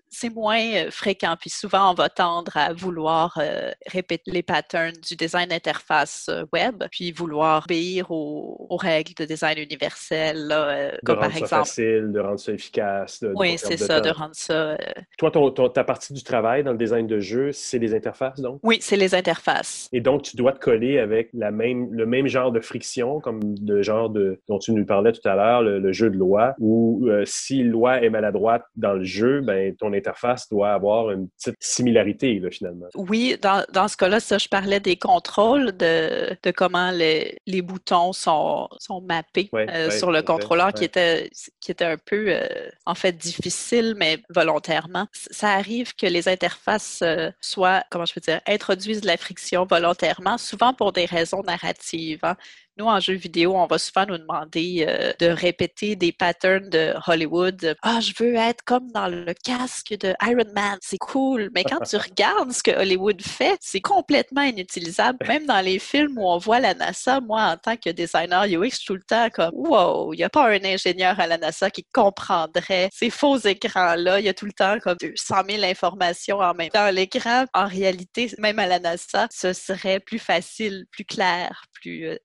[0.08, 1.36] c'est moins fréquent.
[1.40, 3.38] Puis souvent, on va tendre à vouloir
[3.86, 10.48] répéter les patterns du design d'interface web, puis vouloir obéir aux, règles de design universel,
[10.48, 11.48] de comme par exemple.
[11.48, 13.24] ça facile, de rendre ça efficace.
[13.34, 14.52] oui, c'est ça, de rendre ça.
[14.52, 14.76] Euh.
[15.18, 15.30] Toi,
[15.72, 18.60] ta partie du travail dans le design de jeu, c'est les interfaces, donc?
[18.62, 19.88] Oui, c'est les interfaces.
[19.92, 23.40] Et donc, tu dois te coller avec la même, le même genre de friction, comme
[23.66, 27.06] le genre de, dont tu nous parlais tout à l'heure, le, jeu de loi, où
[27.06, 31.56] euh, si loi est maladroite dans le jeu, ben, ton interface doit avoir une petite
[31.60, 32.86] similarité, là, finalement.
[32.94, 37.62] Oui, dans, dans ce cas-là, ça, je parlais des contrôles, de, de comment les, les
[37.62, 41.30] boutons sont, sont mappés euh, sur le contrôleur, qui, était,
[41.60, 42.46] qui était un peu, euh,
[42.86, 45.06] en fait, difficile, mais volontairement.
[45.12, 47.02] Ça arrive que les interfaces
[47.40, 52.20] soient, comment je peux dire, introduisent de la friction volontairement, souvent pour des raisons narratives.
[52.22, 52.36] Hein.
[52.76, 56.94] Nous, en jeu vidéo, on va souvent nous demander euh, de répéter des patterns de
[57.06, 57.76] Hollywood.
[57.82, 61.50] Ah, je veux être comme dans le casque de Iron Man, c'est cool.
[61.54, 65.18] Mais quand tu regardes ce que Hollywood fait, c'est complètement inutilisable.
[65.26, 68.84] Même dans les films où on voit la NASA, moi, en tant que designer UX,
[68.86, 71.84] tout le temps comme wow, il n'y a pas un ingénieur à la NASA qui
[71.92, 74.20] comprendrait ces faux écrans-là.
[74.20, 76.90] Il y a tout le temps comme 200 000 informations en même temps.
[76.90, 82.16] L'écran, en réalité, même à la NASA, ce serait plus facile, plus clair, plus euh,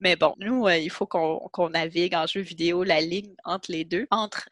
[0.00, 3.84] Mais bon, nous, euh, il faut qu'on navigue en jeu vidéo la ligne entre les
[3.84, 4.48] deux, entre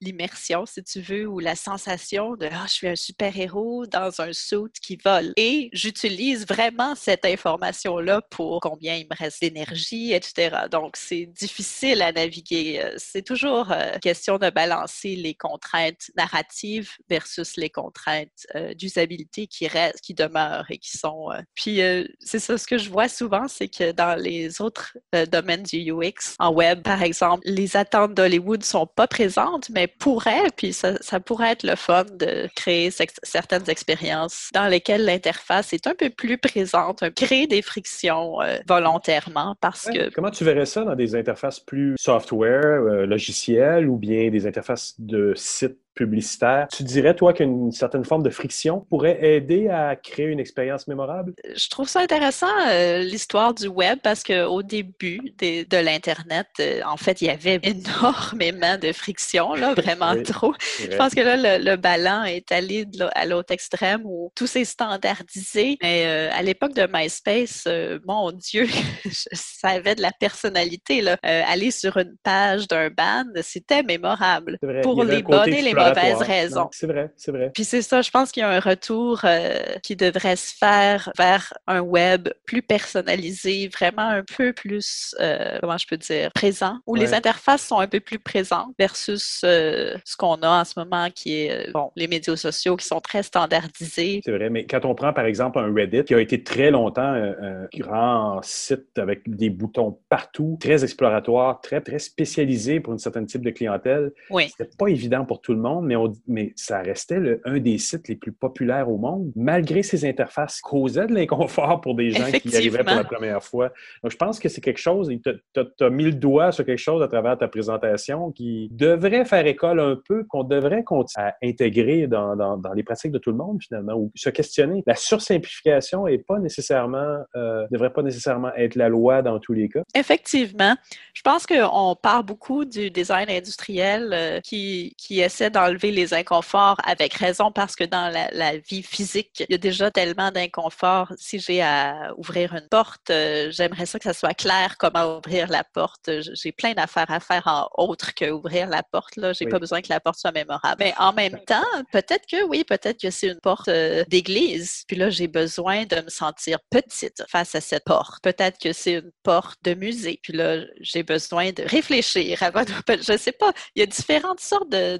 [0.00, 4.32] l'immersion, si tu veux, ou la sensation de ah, je suis un super-héros dans un
[4.32, 5.32] suit qui vole.
[5.36, 10.66] Et j'utilise vraiment cette information-là pour combien il me reste d'énergie, etc.
[10.70, 12.80] Donc, c'est difficile à naviguer.
[12.82, 18.46] Euh, c'est toujours euh, question de balancer les contraintes narratives versus les contraintes
[18.76, 21.28] d'usabilité qui restent, qui demeurent et qui sont.
[21.54, 21.80] Puis,
[22.20, 25.90] c'est ça, ce que je vois souvent, c'est que dans les autres euh, domaines du
[25.90, 30.96] UX en web, par exemple, les attentes d'Hollywood sont pas présentes, mais pourraient, puis ça,
[31.20, 32.90] pourrait être le fun de créer
[33.22, 39.56] certaines expériences dans lesquelles l'interface est un peu plus présente, créer des frictions euh, volontairement
[39.60, 40.10] parce que...
[40.10, 44.94] Comment tu verrais ça dans des interfaces plus software, euh, logicielles ou bien des interfaces
[44.98, 46.68] de sites publicitaire.
[46.68, 51.34] Tu dirais, toi, qu'une certaine forme de friction pourrait aider à créer une expérience mémorable?
[51.54, 56.96] Je trouve ça intéressant, euh, l'histoire du web, parce qu'au début de l'Internet, euh, en
[56.96, 60.54] fait, il y avait énormément de friction, là, vraiment trop.
[60.80, 65.78] Je pense que là, le, ballon est allé à l'autre extrême où tout s'est standardisé.
[65.82, 67.68] Mais euh, à l'époque de MySpace,
[68.06, 68.66] mon Dieu,
[69.32, 71.00] ça avait de la personnalité.
[71.00, 71.16] Là.
[71.22, 74.58] aller sur une page d'un band, c'était mémorable.
[74.82, 76.68] Pour les bonnes et les mauvaise raison.
[76.72, 77.50] C'est vrai, c'est vrai.
[77.54, 81.10] Puis c'est ça, je pense qu'il y a un retour euh, qui devrait se faire
[81.18, 86.78] vers un web plus personnalisé, vraiment un peu plus, euh, comment je peux dire, présent,
[86.86, 90.74] où les interfaces sont un peu plus présentes versus euh, ce qu'on a en ce
[90.76, 94.20] moment qui est, bon, les médias sociaux qui sont très standardisés.
[94.24, 97.02] C'est vrai, mais quand on prend par exemple un Reddit qui a été très longtemps
[97.02, 103.24] un grand site avec des boutons partout, très exploratoire, très, très spécialisé pour un certain
[103.24, 104.48] type de clientèle, oui.
[104.48, 105.94] c'était pas évident pour tout le monde, mais,
[106.26, 110.60] mais ça restait le, un des sites les plus populaires au monde, malgré ses interfaces,
[110.60, 113.72] causait de l'inconfort pour des gens qui y arrivaient pour la première fois.
[114.02, 117.02] Donc, je pense que c'est quelque chose, tu as, mis le doigt sur quelque chose
[117.02, 122.06] à travers ta présentation qui devrait faire école un peu, qu'on devrait continuer à intégrer
[122.06, 124.82] dans, dans, dans, les pratiques de tout le monde, finalement, ou se questionner.
[124.86, 129.68] La sursimplification est pas nécessairement, euh, devrait pas nécessairement être la loi dans tous les
[129.68, 129.82] cas.
[129.94, 130.74] Effectivement.
[131.14, 136.78] Je pense qu'on parle beaucoup du design industriel euh, qui, qui essaie d'enlever les inconforts
[136.84, 141.12] avec raison parce que dans la, vie physique, il y a déjà tellement d'inconfort.
[141.16, 145.48] Si j'ai à ouvrir une porte, euh, j'aimerais ça que ça soit clair comment ouvrir
[145.48, 146.10] la porte.
[146.34, 149.16] J'ai plein d'affaires à faire en autre que ouvrir la porte.
[149.16, 150.76] Là, j'ai pas besoin que la porte soit mémorable.
[150.78, 154.84] Mais en même temps, peut-être que oui, peut-être que c'est une porte euh, d'église.
[154.86, 158.22] Puis là, j'ai besoin de me sentir petite face à cette porte.
[158.22, 160.20] Peut-être que c'est une porte de musée.
[160.22, 162.72] Puis là, j'ai besoin de réfléchir avant de...
[163.02, 163.52] Je sais pas.
[163.74, 164.98] Il y a différentes sortes de,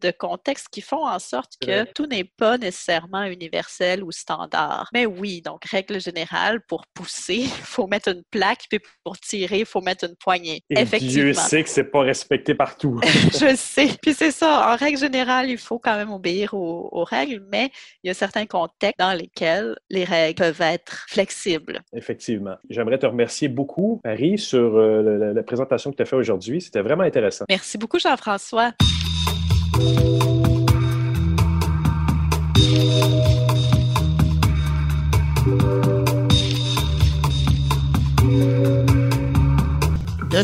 [0.00, 4.88] de, de contextes qui font en sorte que tout n'est pas nécessairement universel ou standard.
[4.92, 9.60] Mais oui, donc règle générale, pour pousser, il faut mettre une plaque, puis pour tirer,
[9.60, 10.62] il faut mettre une poignée.
[10.70, 11.24] Et Effectivement.
[11.24, 13.00] Dieu sait que c'est pas respecté partout.
[13.32, 13.90] Je sais.
[14.02, 14.72] Puis c'est ça.
[14.72, 17.70] En règle générale, il faut quand même obéir aux, règles, mais
[18.02, 21.80] il y a certains contextes dans lesquels les règles peuvent être flexibles.
[21.94, 22.56] Effectivement.
[22.70, 26.60] J'aimerais te remercier beaucoup, Marie, sur euh, la, présentation que tu as fait aujourd'hui.
[26.60, 27.44] C'était vraiment intéressant.
[27.48, 28.72] Merci beaucoup, Jean-François.
[29.74, 29.80] De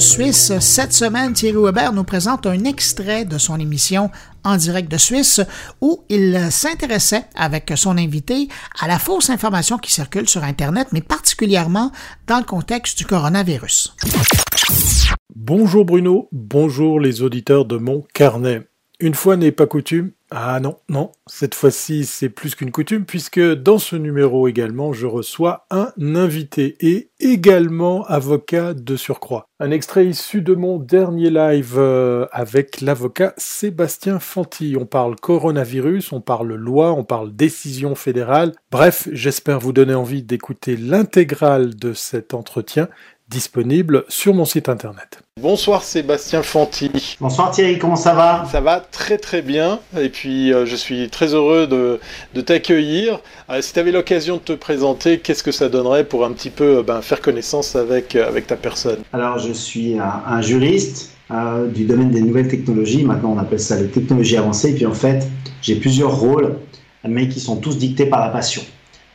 [0.00, 4.10] Suisse, cette semaine, Thierry Weber nous présente un extrait de son émission
[4.42, 5.40] En direct de Suisse
[5.80, 8.48] où il s'intéressait avec son invité
[8.80, 11.92] à la fausse information qui circule sur Internet, mais particulièrement
[12.26, 13.94] dans le contexte du coronavirus.
[15.36, 18.69] Bonjour Bruno, bonjour les auditeurs de mon carnet.
[19.02, 20.12] Une fois n'est pas coutume.
[20.30, 25.06] Ah non, non, cette fois-ci c'est plus qu'une coutume puisque dans ce numéro également je
[25.06, 29.48] reçois un invité et également avocat de surcroît.
[29.58, 34.76] Un extrait issu de mon dernier live euh, avec l'avocat Sébastien Fanti.
[34.78, 38.52] On parle coronavirus, on parle loi, on parle décision fédérale.
[38.70, 42.88] Bref, j'espère vous donner envie d'écouter l'intégrale de cet entretien
[43.30, 45.22] disponible sur mon site internet.
[45.40, 47.16] Bonsoir Sébastien Fanti.
[47.20, 48.44] Bonsoir Thierry, comment ça va?
[48.50, 53.20] Ça va très très bien et puis euh, je suis très heureux de, t'accueillir.
[53.48, 56.50] Euh, si tu avais l'occasion de te présenter, qu'est-ce que ça donnerait pour un petit
[56.50, 58.98] peu euh, ben, faire connaissance avec, avec ta personne?
[59.12, 61.12] Alors je suis un, juriste
[61.72, 64.94] du domaine des nouvelles technologies, maintenant on appelle ça les technologies avancées, et puis en
[64.94, 65.28] fait
[65.62, 66.56] j'ai plusieurs rôles
[67.08, 68.62] mais qui sont tous dictés par la passion.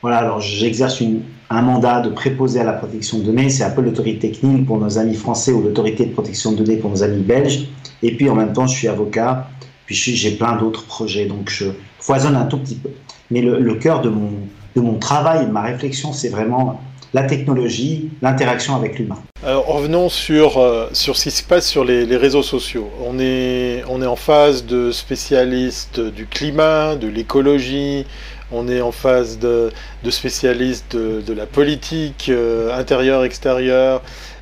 [0.06, 1.02] Voilà, alors j'exerce
[1.50, 4.78] un mandat de préposé à la protection de données, c'est un peu l'autorité technique pour
[4.78, 7.70] nos amis français ou l'autorité de protection de données pour nos amis belges.
[8.04, 9.50] Et puis en même temps, je suis avocat,
[9.88, 11.66] puis j'ai plein d'autres projets, donc je
[11.98, 12.92] foisonne un tout petit peu.
[13.32, 16.80] Mais le, cœur de mon, travail, de ma réflexion, c'est vraiment
[17.16, 19.18] la technologie, l'interaction avec l'humain.
[19.44, 22.90] Alors revenons sur, euh, sur ce qui se passe sur les, les, réseaux sociaux.
[23.04, 28.06] On est, on est en phase de spécialistes du climat, de l'écologie,
[28.52, 29.72] on est en phase de,
[30.10, 34.02] spécialistes de, la politique euh, intérieure, extérieure,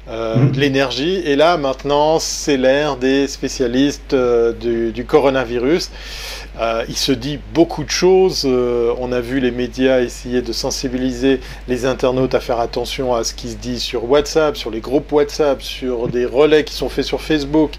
[0.09, 0.51] euh, mmh.
[0.51, 1.21] de l'énergie.
[1.25, 4.51] Et là, maintenant, c'est l'ère des spécialistes euh,
[4.91, 5.91] du, coronavirus.
[6.59, 8.45] Il se dit beaucoup de choses.
[8.45, 13.33] on a vu les médias essayer de sensibiliser les internautes à faire attention à ce
[13.33, 17.05] qui se dit sur WhatsApp, sur les groupes WhatsApp, sur des relais qui sont faits
[17.05, 17.71] sur Facebook.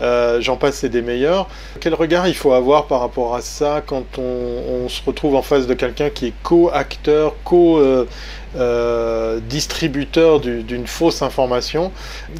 [0.00, 1.48] Euh, j'en passe, c'est des meilleurs.
[1.80, 5.66] Quel regard il faut avoir par rapport à ça quand on, se retrouve en face
[5.66, 11.92] de quelqu'un qui est co-acteur, co-distributeur d'une fausse information?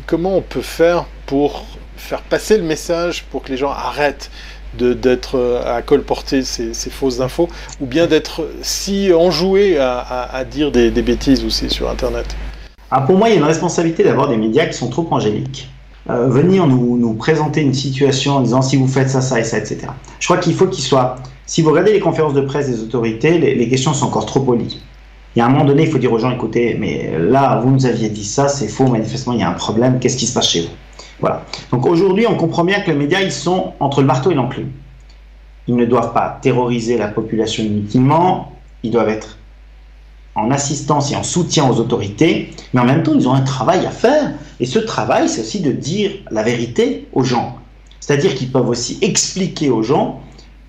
[0.06, 1.64] Comment on peut faire pour
[1.96, 4.30] faire passer le message pour que les gens arrêtent
[4.78, 7.48] d'être euh, à colporter ces, ces fausses infos,
[7.80, 12.26] ou bien d'être si enjoué à, dire des, bêtises aussi sur Internet
[12.90, 15.68] ah, Pour moi, il y a une responsabilité d'avoir des médias qui sont trop angéliques.
[16.10, 19.44] Euh, venir nous, nous, présenter une situation en disant si vous faites ça, ça et
[19.44, 19.86] ça, etc.
[20.18, 21.16] Je crois qu'il faut qu'il soit.
[21.46, 24.80] Si vous regardez les conférences de presse des autorités, les, questions sont encore trop polies.
[25.34, 27.70] Il y a un moment donné, il faut dire aux gens écoutez, mais là, vous
[27.70, 30.34] nous aviez dit ça, c'est faux, manifestement, il y a un problème, qu'est-ce qui se
[30.34, 30.72] passe chez vous?
[31.22, 31.44] Voilà.
[31.70, 34.72] Donc aujourd'hui, on comprend bien que les médias, ils sont entre le marteau et l'enclume.
[35.68, 38.52] Ils ne doivent pas terroriser la population inutilement,
[38.82, 39.38] ils doivent être
[40.34, 43.86] en assistance et en soutien aux autorités, mais en même temps, ils ont un travail
[43.86, 44.32] à faire.
[44.58, 47.56] Et ce travail, c'est aussi de dire la vérité aux gens.
[48.00, 50.20] C'est-à-dire qu'ils peuvent aussi expliquer aux gens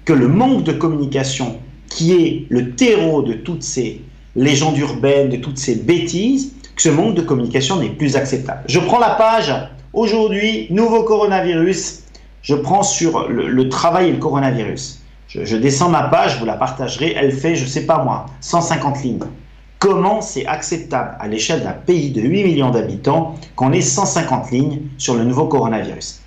[0.06, 1.58] que le manque de communication,
[1.90, 4.02] qui est le terreau de toutes ces
[4.36, 8.62] légendes urbaines, de toutes ces bêtises, que ce manque de communication n'est plus acceptable.
[8.68, 9.52] Je prends la page,
[9.94, 12.04] aujourd'hui, nouveau coronavirus,
[12.42, 15.00] je prends sur le, travail et le coronavirus.
[15.28, 19.20] Je, descends ma page, vous la partagerez, elle fait, je sais pas moi, 150 lignes.
[19.80, 24.82] Comment c'est acceptable à l'échelle d'un pays de 8 millions d'habitants qu'on ait 150 lignes
[24.98, 26.22] sur le nouveau coronavirus?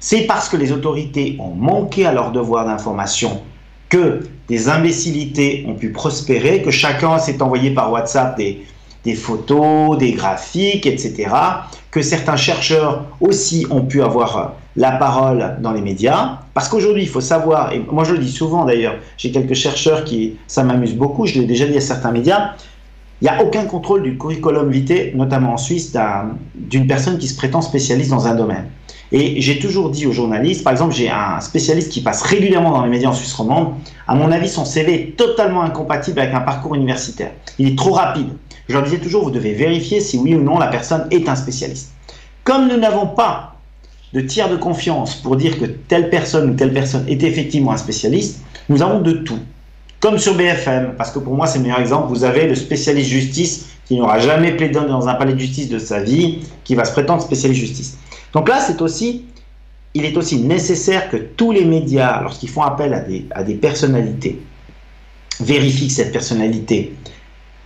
[0.00, 3.42] C'est parce que les autorités ont manqué à leur devoir d'information
[3.88, 10.12] que des imbécilités ont pu prospérer, que chacun s'est envoyé par WhatsApp des photos, des
[10.12, 11.28] graphiques, etc.
[11.90, 16.38] Que certains chercheurs aussi ont pu avoir la parole dans les médias.
[16.54, 20.04] Parce qu'aujourd'hui, il faut savoir, et moi je le dis souvent d'ailleurs, j'ai quelques chercheurs
[20.04, 22.52] qui, ça m'amuse beaucoup, je l'ai déjà dit à certains médias,
[23.20, 25.94] il n'y a aucun contrôle du curriculum vitae, notamment en Suisse,
[26.54, 28.66] d'une personne qui se prétend spécialiste dans un domaine.
[29.12, 32.84] Et j'ai toujours dit aux journalistes, par exemple, j'ai un spécialiste qui passe régulièrement dans
[32.84, 33.74] les médias en Suisse romande.
[34.06, 37.32] À mon avis, son CV est totalement incompatible avec un parcours universitaire.
[37.58, 38.28] Il est trop rapide.
[38.70, 41.34] Je leur disais toujours, vous devez vérifier si oui ou non la personne est un
[41.34, 41.90] spécialiste.
[42.44, 43.56] Comme nous n'avons pas
[44.12, 47.76] de tiers de confiance pour dire que telle personne ou telle personne est effectivement un
[47.76, 49.40] spécialiste, nous avons de tout.
[49.98, 53.10] Comme sur BFM, parce que pour moi c'est le meilleur exemple, vous avez le spécialiste
[53.10, 56.84] justice qui n'aura jamais plaidé dans un palais de justice de sa vie, qui va
[56.84, 57.98] se prétendre spécialiste justice.
[58.32, 59.24] Donc là, c'est aussi,
[59.94, 62.94] il est aussi nécessaire que tous les médias, lorsqu'ils font appel
[63.32, 64.40] à des, personnalités,
[65.40, 66.94] vérifient cette personnalité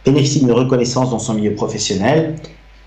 [0.05, 2.36] bénéficie d'une reconnaissance dans son milieu professionnel,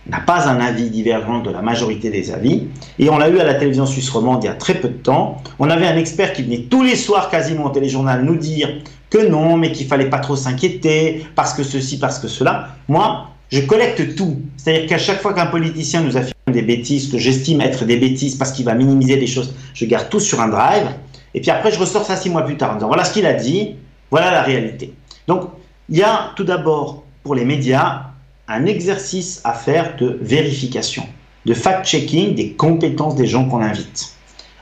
[0.09, 2.68] n'a pas un avis divergent de la majorité des avis.
[2.99, 4.93] Et on l'a eu à la télévision suisse romande il y a très peu de
[4.93, 5.41] temps.
[5.59, 8.70] On avait un expert qui venait tous les soirs quasiment au téléjournal nous dire
[9.09, 12.70] que non, mais qu'il fallait pas trop s'inquiéter, parce que ceci, parce que cela.
[12.88, 14.41] Moi, je collecte tout.
[14.57, 18.36] C'est-à-dire qu'à chaque fois qu'un politicien nous affirme des bêtises, que j'estime être des bêtises
[18.36, 20.88] parce qu'il va minimiser des choses, je garde tout sur un drive.
[21.34, 23.26] Et puis après, je ressors ça six mois plus tard en disant voilà ce qu'il
[23.26, 23.76] a dit,
[24.11, 24.93] voilà la réalité.
[25.28, 25.49] Donc,
[25.89, 28.04] il y a tout d'abord pour les médias
[28.48, 31.04] un exercice à faire de vérification,
[31.46, 34.14] de fact-checking des compétences des gens qu'on invite.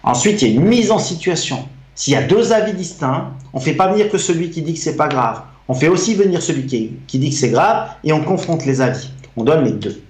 [0.01, 3.59] Ensuite, il y a une mise en situation S'il y a deux avis distincts, on
[3.59, 5.43] ne fait pas venir que celui qui dit que c'est pas grave.
[5.67, 8.81] On fait aussi venir celui qui, qui dit que c'est grave et on confronte les
[8.81, 9.11] avis.
[9.37, 10.01] On donne les deux.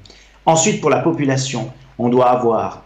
[0.45, 2.83] Ensuite, pour la population, on doit avoir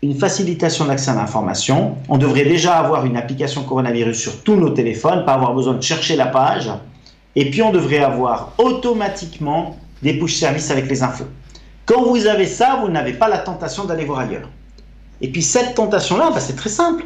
[0.00, 1.96] une facilitation d'accès à l'information.
[2.08, 5.82] On devrait déjà avoir une application coronavirus sur tous nos téléphones, pas avoir besoin de
[5.82, 6.70] chercher la page.
[7.36, 11.26] Et puis on devrait avoir automatiquement des push services avec les infos.
[11.84, 14.48] Quand vous avez ça, vous n'avez pas la tentation d'aller voir ailleurs.
[15.20, 17.04] Et puis cette tentation-là, bah, c'est très simple.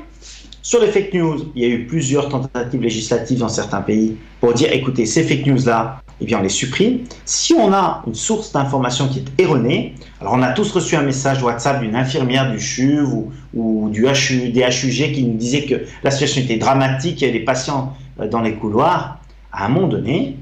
[0.63, 4.53] Sur les fake news, il y a eu plusieurs tentatives législatives dans certains pays pour
[4.53, 7.01] dire, écoutez, ces fake news-là, eh bien, on les supprime.
[7.25, 11.03] Si on a une source d'information qui est erronée, alors on a tous reçu un
[11.03, 13.09] message WhatsApp d'une infirmière du CHUV
[13.55, 17.31] ou, du HU, des HUG qui nous disait que la situation était dramatique, il y
[17.31, 19.20] avait des patients euh, dans les couloirs.
[19.53, 20.37] À un moment donné,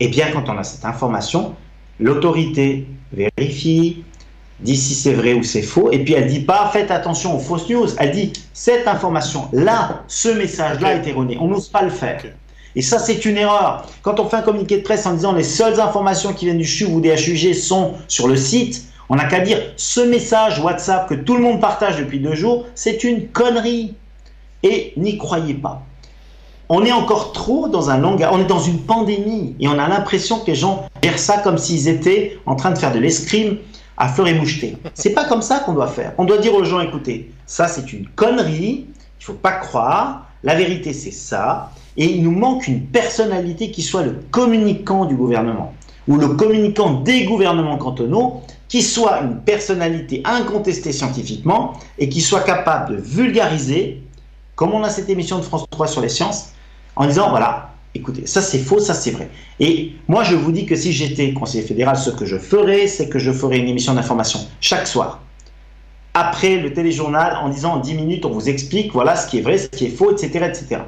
[0.00, 1.54] eh bien, quand on a cette information,
[1.98, 4.04] l'autorité vérifie,
[4.60, 7.38] dit si c'est vrai ou c'est faux, et puis elle dit pas faites attention aux
[7.38, 11.36] fausses news, elle dit cette information-là, ce message-là est erroné.
[11.40, 12.22] On n'ose pas le faire.
[12.74, 13.86] Et ça, c'est une erreur.
[14.02, 16.66] Quand on fait un communiqué de presse en disant les seules informations qui viennent du
[16.66, 21.08] CHU ou des HUG sont sur le site, on n'a qu'à dire ce message WhatsApp
[21.08, 23.94] que tout le monde partage depuis deux jours, c'est une connerie.
[24.62, 25.82] Et n'y croyez pas.
[26.74, 29.88] On est encore trop dans un langage, on est dans une pandémie et on a
[29.88, 33.58] l'impression que les gens gèrent ça comme s'ils étaient en train de faire de l'escrime
[33.98, 34.78] à fleur et moucheté.
[34.94, 36.14] C'est pas comme ça qu'on doit faire.
[36.16, 38.86] On doit dire aux gens écoutez, ça c'est une connerie,
[39.20, 43.82] il faut pas croire, la vérité c'est ça, et il nous manque une personnalité qui
[43.82, 45.74] soit le communicant du gouvernement
[46.08, 52.40] ou le communicant des gouvernements cantonaux, qui soit une personnalité incontestée scientifiquement et qui soit
[52.40, 54.02] capable de vulgariser,
[54.54, 56.52] comme on a cette émission de France 3 sur les sciences,
[56.96, 59.28] en disant voilà, écoutez, ça c'est faux, ça c'est vrai.
[59.60, 63.08] Et moi je vous dis que si j'étais conseiller fédéral, ce que je ferais, c'est
[63.08, 65.20] que je ferais une émission d'information chaque soir.
[66.14, 69.42] Après le téléjournal, en disant en 10 minutes, on vous explique voilà ce qui est
[69.42, 70.46] vrai, ce qui est faux, etc.
[70.46, 70.82] etc.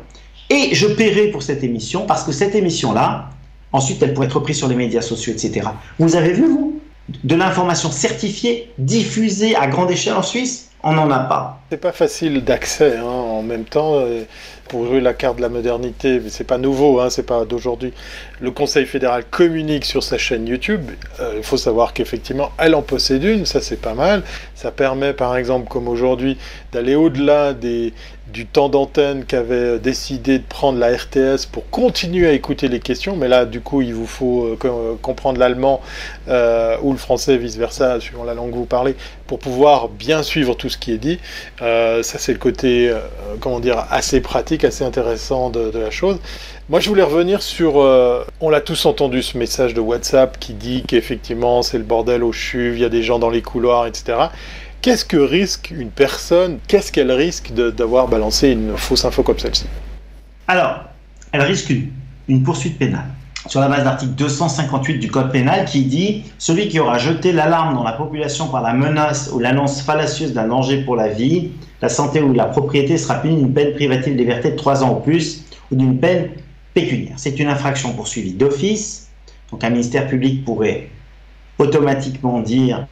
[0.51, 3.31] Et je paierai pour cette émission parce que cette émission-là,
[3.73, 5.69] ensuite, elle pourrait être reprise sur les médias sociaux, etc.
[5.99, 6.81] Vous avez vu, vous,
[7.25, 10.71] de l'information certifiée, diffusée à grande échelle en Suisse?
[10.83, 11.61] On n'en a pas.
[11.71, 13.95] C'est pas facile d'accès hein, en même temps.
[13.95, 14.25] Euh,
[14.69, 17.93] pour jouer la carte de la modernité, c'est pas nouveau, hein, c'est pas d'aujourd'hui.
[18.41, 20.91] Le Conseil fédéral communique sur sa chaîne YouTube.
[21.21, 24.23] Euh, il faut savoir qu'effectivement, elle en possède une, ça c'est pas mal.
[24.55, 26.39] Ça permet, par exemple, comme aujourd'hui,
[26.73, 27.55] d'aller au-delà
[28.35, 33.17] du temps d'antenne qu'avait décidé de prendre la RTS pour continuer à écouter les questions.
[33.17, 35.81] Mais là, du coup, il vous faut euh, euh, comprendre l'allemand
[36.29, 38.97] euh, ou le français, vice-versa, suivant la langue que vous parlez,
[39.29, 41.21] pour pouvoir bien suivre tout ce qui est dit.
[41.59, 42.93] Ça, c'est le côté,
[43.41, 46.19] comment dire, assez pratique, assez intéressant de, la chose.
[46.69, 47.77] Moi, je voulais revenir sur.
[47.77, 52.33] on l'a tous entendu ce message de WhatsApp qui dit qu'effectivement, c'est le bordel au
[52.33, 54.29] chuve, il y a des gens dans les couloirs, etc.
[54.85, 59.65] Qu'est-ce que risque une personne Qu'est-ce qu'elle risque d'avoir balancé une fausse info comme celle-ci?
[60.47, 60.85] Alors,
[61.33, 61.73] elle risque
[62.29, 63.09] une, poursuite pénale
[63.49, 67.33] sur la base de l'article 258 du Code pénal qui dit celui qui aura jeté
[67.33, 71.51] l'alarme dans la population par la menace ou l'annonce fallacieuse d'un danger pour la vie,
[71.83, 74.97] la santé ou la propriété sera puni d'une peine privative de liberté de 3 ans
[74.97, 76.31] ou plus ou d'une peine
[76.73, 77.15] pécuniaire.
[77.17, 79.09] C'est une infraction poursuivie d'office.
[79.51, 80.89] Donc un ministère public pourrait
[81.59, 82.87] automatiquement dire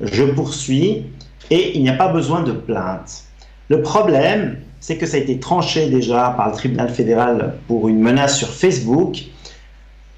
[0.00, 1.04] je poursuis
[1.50, 3.24] et il n'y a pas besoin de plainte.
[3.68, 8.00] Le problème, c'est que ça a été tranché déjà par le tribunal fédéral pour une
[8.00, 9.24] menace sur Facebook.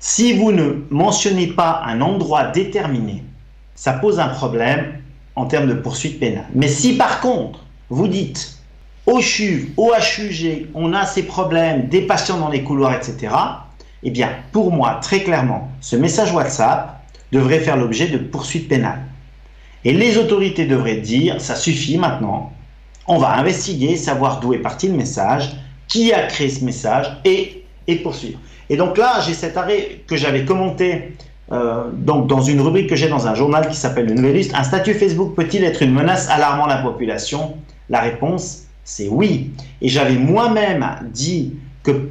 [0.03, 3.23] Si vous ne mentionnez pas un endroit déterminé,
[3.75, 4.95] ça pose un problème
[5.37, 6.47] en termes de poursuite pénale.
[6.55, 8.59] Mais si par contre, vous dites
[9.05, 13.35] au CHUV, au HUG, on a ces problèmes, des patients dans les couloirs, etc.,
[14.03, 19.03] eh bien, pour moi, très clairement, ce message WhatsApp devrait faire l'objet de poursuites pénales.
[19.85, 22.53] Et les autorités devraient dire, ça suffit maintenant,
[23.07, 25.51] on va investiguer, savoir d'où est parti le message,
[25.89, 27.60] qui a créé ce message et,
[27.93, 28.39] et poursuivre.
[28.69, 31.17] Et donc là, j'ai cet arrêt que j'avais commenté
[31.53, 34.55] euh, donc dans une rubrique que j'ai dans un journal qui s'appelle Le Nouvelliste.
[34.55, 37.57] Un statut Facebook peut-il être une menace alarmant la population?
[37.89, 39.51] La réponse, c'est oui.
[39.83, 42.09] Et j'avais moi-même dit que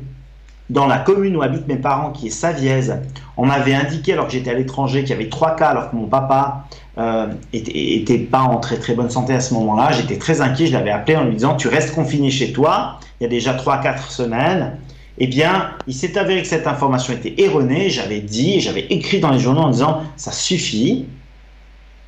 [0.70, 3.02] dans la commune où habitent mes parents, qui est Savièse,
[3.38, 5.96] on m'avait indiqué, alors que j'étais à l'étranger, qu'il y avait trois cas, alors que
[5.96, 6.66] mon papa
[6.98, 9.94] euh, était, pas en très très bonne santé à ce moment-là.
[9.94, 13.24] J'étais très inquiet, je l'avais appelé en lui disant, tu restes confiné chez toi, il
[13.24, 14.78] y a déjà trois, quatre semaines.
[15.20, 17.90] Eh bien, il s'est avéré que cette information était erronée.
[17.90, 21.06] J'avais dit, j'avais écrit dans les journaux en disant, ça suffit,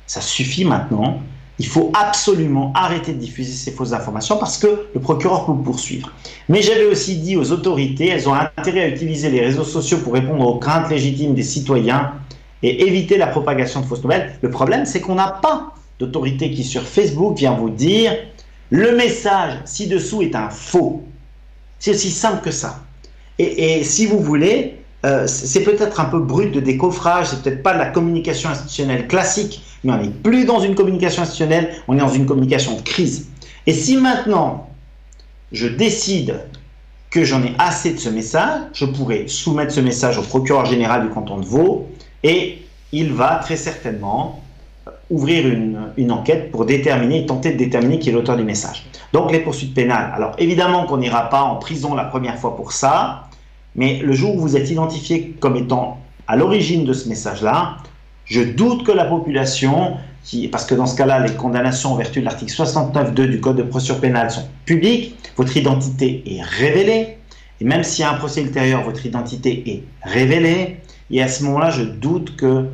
[0.06, 1.20] ça suffit maintenant
[1.58, 6.10] il faut absolument arrêter de diffuser ces fausses informations parce que le procureur peut poursuivre.
[6.48, 10.14] Mais j'avais aussi dit aux autorités, elles ont intérêt à utiliser les réseaux sociaux pour
[10.14, 12.14] répondre aux craintes légitimes des citoyens
[12.64, 14.34] et éviter la propagation de fausses nouvelles.
[14.40, 18.12] Le problème, c'est qu'on n'a pas d'autorité qui sur Facebook vient vous dire
[18.70, 21.04] le message ci-dessous est un faux.
[21.78, 22.80] C'est aussi simple que ça.
[23.38, 27.74] Et, si vous voulez, euh, c'est peut-être un peu brut de décoffrage, c'est peut-être pas
[27.74, 32.00] de la communication institutionnelle classique, mais on n'est plus dans une communication institutionnelle, on est
[32.00, 33.28] dans une communication de crise.
[33.66, 34.68] Et si maintenant
[35.50, 36.40] je décide
[37.10, 41.02] que j'en ai assez de ce message, je pourrais soumettre ce message au procureur général
[41.02, 41.88] du canton de Vaud
[42.22, 42.62] et
[42.92, 44.41] il va très certainement
[45.12, 48.86] ouvrir une, enquête pour déterminer, tenter de déterminer qui est l'auteur du message.
[49.12, 50.10] Donc les poursuites pénales.
[50.14, 53.28] Alors évidemment qu'on n'ira pas en prison la première fois pour ça,
[53.76, 57.76] mais le jour où vous êtes identifié comme étant à l'origine de ce message-là,
[58.24, 59.96] je doute que la population,
[60.50, 63.62] parce que dans ce cas-là, les condamnations en vertu de l'article 69.2 du Code de
[63.64, 67.18] procédure pénale sont publiques, votre identité est révélée,
[67.60, 70.78] et même s'il y a un procès ultérieur, votre identité est révélée,
[71.10, 72.66] et à ce moment-là, je doute que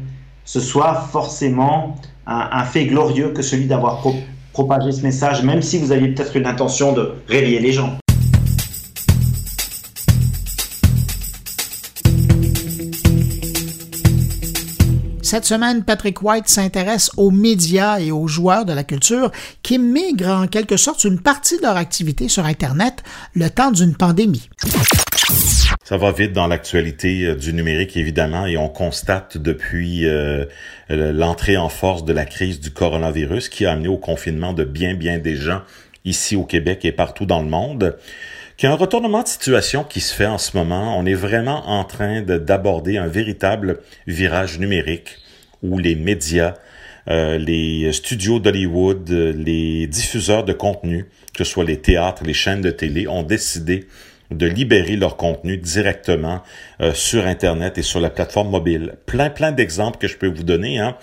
[0.45, 1.97] ce soit forcément
[2.29, 4.03] un, fait glorieux que celui d'avoir
[4.53, 7.97] propagé ce message, même si vous aviez peut-être une intention de réveiller les gens.
[15.29, 19.31] Cette semaine, Patrick White s'intéresse aux médias et aux joueurs de la culture
[19.62, 23.03] qui migrent en quelque sorte une partie de leur activité sur Internet
[23.35, 24.49] le temps d'une pandémie.
[25.85, 30.47] Ça va vite dans l'actualité euh, du numérique, évidemment, et on constate depuis euh,
[30.89, 34.95] l'entrée en force de la crise du coronavirus qui a amené au confinement de bien,
[34.95, 35.61] bien des gens
[36.07, 37.99] ici au Québec et partout dans le monde,
[38.59, 40.99] qu'il y a un retournement de situation qui se fait en ce moment.
[40.99, 45.19] On est vraiment en train d'aborder un véritable virage numérique
[45.63, 46.55] où les médias,
[47.09, 52.61] euh, les studios d'Hollywood, les diffuseurs de contenu, que ce soit les théâtres, les chaînes
[52.61, 53.87] de télé, ont décidé
[54.31, 56.43] de libérer leur contenu directement
[56.81, 58.95] euh, sur Internet et sur la plateforme mobile.
[59.07, 60.79] Plein, plein d'exemples que je peux vous donner.
[60.79, 60.97] Hein.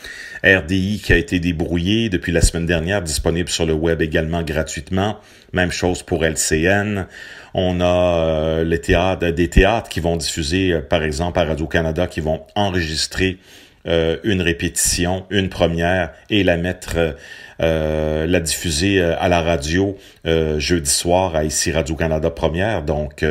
[0.43, 5.17] RDI qui a été débrouillé depuis la semaine dernière, disponible sur le web également gratuitement.
[5.53, 7.07] Même chose pour LCN.
[7.53, 12.07] On a euh, les théâtres, des théâtres qui vont diffuser, euh, par exemple, à Radio-Canada,
[12.07, 13.39] qui vont enregistrer
[13.88, 17.15] euh, une répétition, une première, et la mettre,
[17.59, 22.83] la diffuser à la radio jeudi soir à ici Radio-Canada Première.
[22.83, 23.23] Donc,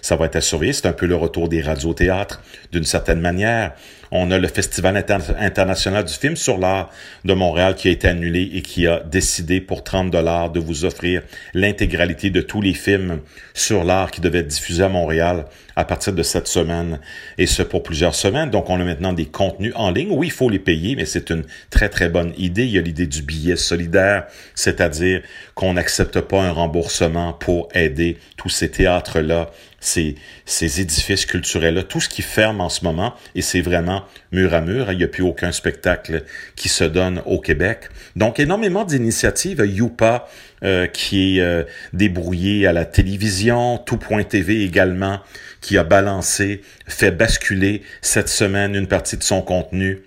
[0.00, 0.72] ça va être à surveiller.
[0.72, 3.72] C'est un peu le retour des radiothéâtres d'une certaine manière.
[4.14, 5.02] On a le Festival
[5.38, 6.90] international du film sur l'art
[7.24, 10.84] de Montréal qui a été annulé et qui a décidé pour 30 dollars de vous
[10.84, 11.22] offrir
[11.54, 13.20] l'intégralité de tous les films
[13.54, 15.46] sur l'art qui devaient être diffusés à Montréal
[15.76, 17.00] à partir de cette semaine
[17.38, 18.50] et ce pour plusieurs semaines.
[18.50, 20.10] Donc on a maintenant des contenus en ligne.
[20.10, 22.66] Oui, il faut les payer, mais c'est une très très bonne idée.
[22.66, 25.22] Il y a l'idée du billet solidaire, c'est-à-dire
[25.54, 29.50] qu'on n'accepte pas un remboursement pour aider tous ces théâtres-là
[29.82, 30.14] ces,
[30.46, 34.60] ces édifices culturels-là, tout ce qui ferme en ce moment, et c'est vraiment mur à
[34.60, 36.24] mur, il n'y a plus aucun spectacle
[36.56, 37.88] qui se donne au Québec.
[38.16, 39.62] Donc, énormément d'initiatives.
[39.66, 40.28] Youpa,
[40.62, 45.18] euh, qui est euh, débrouillé à la télévision, Tout.tv également,
[45.60, 50.02] qui a balancé, fait basculer cette semaine une partie de son contenu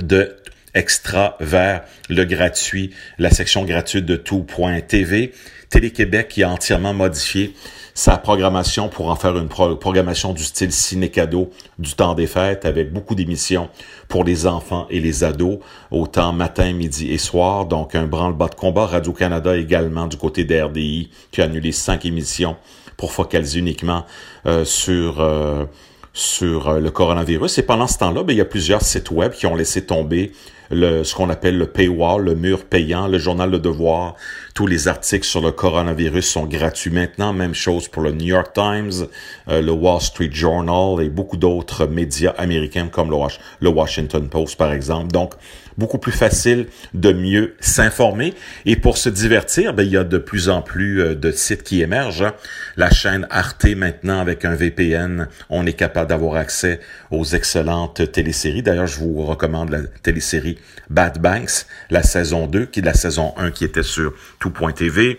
[0.00, 0.36] de
[0.74, 5.32] extra vers le gratuit, la section gratuite de tout.tv.
[5.68, 7.54] Télé-Québec qui a entièrement modifié
[7.94, 12.92] sa programmation pour en faire une programmation du style ciné-cadeau du temps des fêtes avec
[12.92, 13.68] beaucoup d'émissions
[14.08, 15.58] pour les enfants et les ados,
[15.90, 17.66] autant matin, midi et soir.
[17.66, 18.86] Donc, un branle-bas de combat.
[18.86, 22.56] Radio-Canada également du côté d'RDI qui a annulé cinq émissions
[22.96, 24.06] pour focaliser uniquement
[24.46, 25.20] euh, sur...
[25.20, 25.66] Euh,
[26.12, 27.58] sur euh, le coronavirus.
[27.58, 30.32] Et pendant ce temps-là, ben, il y a plusieurs sites web qui ont laissé tomber
[30.70, 34.14] le, ce qu'on appelle le paywall, le mur payant, le journal Le Devoir.
[34.54, 37.32] Tous les articles sur le coronavirus sont gratuits maintenant.
[37.32, 39.06] Même chose pour le New York Times,
[39.48, 43.16] euh, le Wall Street Journal et beaucoup d'autres médias américains comme le,
[43.60, 45.10] le Washington Post, par exemple.
[45.12, 45.34] Donc,
[45.80, 48.34] beaucoup plus facile de mieux s'informer.
[48.66, 51.64] Et pour se divertir, ben, il y a de plus en plus euh, de sites
[51.64, 52.22] qui émergent.
[52.22, 52.34] Hein.
[52.76, 56.78] La chaîne Arte maintenant avec un VPN, on est capable d'avoir accès
[57.10, 58.62] aux excellentes téléséries.
[58.62, 60.58] D'ailleurs, je vous recommande la télésérie
[60.90, 65.18] Bad Banks, la saison 2, qui est la saison 1 qui était sur tout.tv.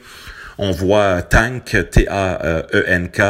[0.63, 3.21] On voit Tank, T-A-E-N-K,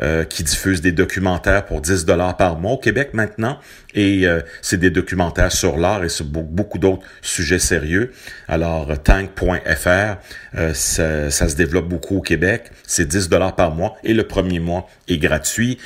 [0.00, 3.58] euh, qui diffuse des documentaires pour 10 dollars par mois au Québec maintenant.
[3.92, 8.12] Et euh, c'est des documentaires sur l'art et sur beaucoup d'autres sujets sérieux.
[8.48, 9.90] Alors, tank.fr,
[10.56, 12.70] euh, ça, ça, se développe beaucoup au Québec.
[12.86, 15.76] C'est 10 dollars par mois et le premier mois est gratuit.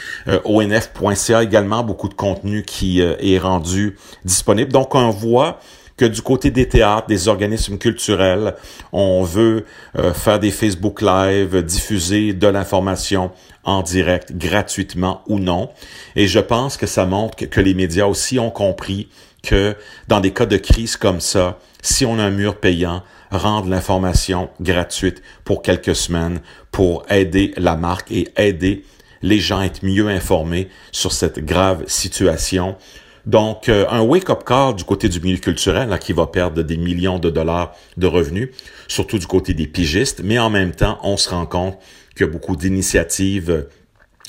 [0.45, 4.71] ONF.ca également, beaucoup de contenu qui est rendu disponible.
[4.71, 5.59] Donc, on voit
[5.97, 8.55] que du côté des théâtres, des organismes culturels,
[8.93, 9.65] on veut
[9.97, 13.31] euh, faire des Facebook Live, diffuser de l'information
[13.63, 15.71] en direct, gratuitement ou non.
[16.17, 19.09] Et je pense que ça montre que, que les médias aussi ont compris
[19.43, 19.77] que
[20.09, 24.49] dans des cas de crise comme ça, si on a un mur payant, rendre l'information
[24.61, 26.41] gratuite pour quelques semaines
[26.71, 28.85] pour aider la marque et aider
[29.23, 32.77] les gens à être mieux informés sur cette grave situation.
[33.27, 36.77] Donc, euh, un wake-up call du côté du milieu culturel là, qui va perdre des
[36.77, 38.51] millions de dollars de revenus,
[38.87, 41.79] surtout du côté des pigistes, mais en même temps, on se rend compte
[42.15, 43.67] qu'il y a beaucoup d'initiatives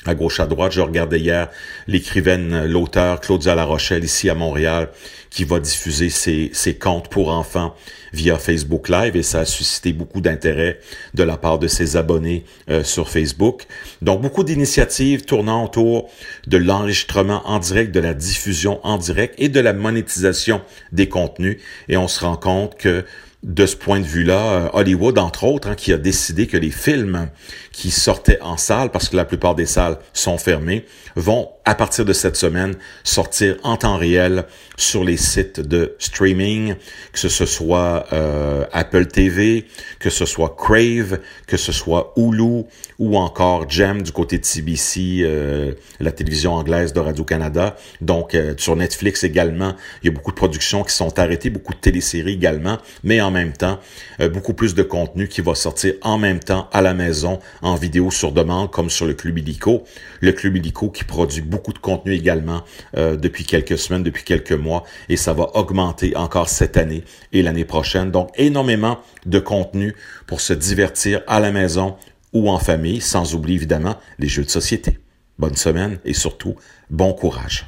[0.08, 0.72] à gauche à droite.
[0.72, 1.48] Je regardais hier
[1.86, 4.90] l'écrivaine, l'auteur Claudia La Rochelle ici à Montréal
[5.30, 7.74] qui va diffuser ses, ses contes pour enfants
[8.12, 10.80] via Facebook Live et ça a suscité beaucoup d'intérêt
[11.14, 13.66] de la part de ses abonnés euh, sur Facebook.
[14.00, 16.08] Donc beaucoup d'initiatives tournant autour
[16.46, 20.62] de l'enregistrement en direct, de la diffusion en direct et de la monétisation
[20.92, 21.58] des contenus
[21.88, 23.04] et on se rend compte que
[23.46, 26.72] de ce point de vue-là, euh, Hollywood, entre autres, hein, qui a décidé que les
[26.72, 27.28] films
[27.70, 32.04] qui sortaient en salle, parce que la plupart des salles sont fermées, vont, à partir
[32.04, 32.74] de cette semaine,
[33.04, 34.46] sortir en temps réel
[34.76, 36.74] sur les sites de streaming,
[37.12, 39.66] que ce soit euh, Apple TV,
[40.00, 42.64] que ce soit Crave, que ce soit Hulu
[42.98, 47.76] ou encore Gem du côté de CBC, euh, la télévision anglaise de Radio-Canada.
[48.00, 51.78] Donc, sur Netflix également, il y a beaucoup de productions qui sont arrêtées, beaucoup de
[51.78, 53.78] téléséries également, mais en même temps,
[54.20, 57.74] euh, beaucoup plus de contenu qui va sortir en même temps à la maison en
[57.74, 59.84] vidéo sur demande comme sur le Club Illico.
[60.20, 62.62] Le Club Illico qui produit beaucoup de contenu également
[62.96, 67.42] euh, depuis quelques semaines, depuis quelques mois et ça va augmenter encore cette année et
[67.42, 68.10] l'année prochaine.
[68.10, 69.94] Donc énormément de contenu
[70.26, 71.96] pour se divertir à la maison
[72.32, 74.98] ou en famille, sans oublier évidemment les jeux de société.
[75.38, 76.56] Bonne semaine et surtout
[76.90, 77.66] bon courage.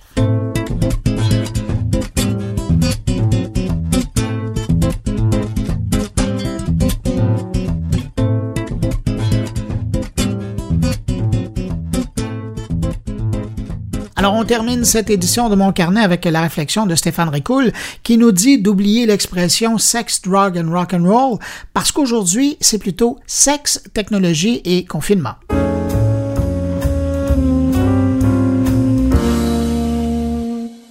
[14.48, 17.70] Termine cette édition de Mon Carnet avec la réflexion de Stéphane Ricoul
[18.02, 21.38] qui nous dit d'oublier l'expression sex, drug and rock and roll
[21.74, 25.34] parce qu'aujourd'hui, c'est plutôt sexe, technologie et confinement.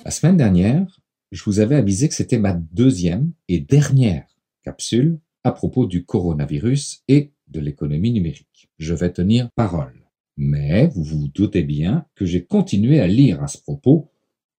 [0.05, 0.85] La semaine dernière,
[1.31, 4.27] je vous avais avisé que c'était ma deuxième et dernière
[4.61, 8.69] capsule à propos du coronavirus et de l'économie numérique.
[8.77, 10.06] Je vais tenir parole.
[10.37, 14.11] Mais vous vous doutez bien que j'ai continué à lire à ce propos,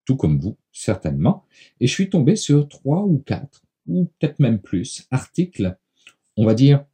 [0.05, 1.45] tout comme vous, certainement,
[1.81, 5.79] et je suis tombé sur trois ou quatre, ou peut-être même plus, articles,
[6.37, 6.85] on va dire,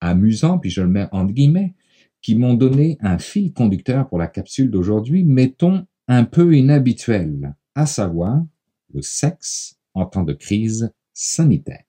[0.00, 1.74] amusants, puis je le mets entre guillemets,
[2.22, 7.86] qui m'ont donné un fil conducteur pour la capsule d'aujourd'hui, mettons un peu inhabituel, à
[7.86, 8.42] savoir
[8.92, 11.84] le sexe en temps de crise sanitaire.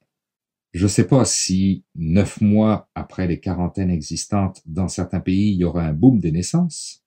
[0.75, 5.59] Je ne sais pas si neuf mois après les quarantaines existantes dans certains pays, il
[5.59, 7.01] y aura un boom des naissances,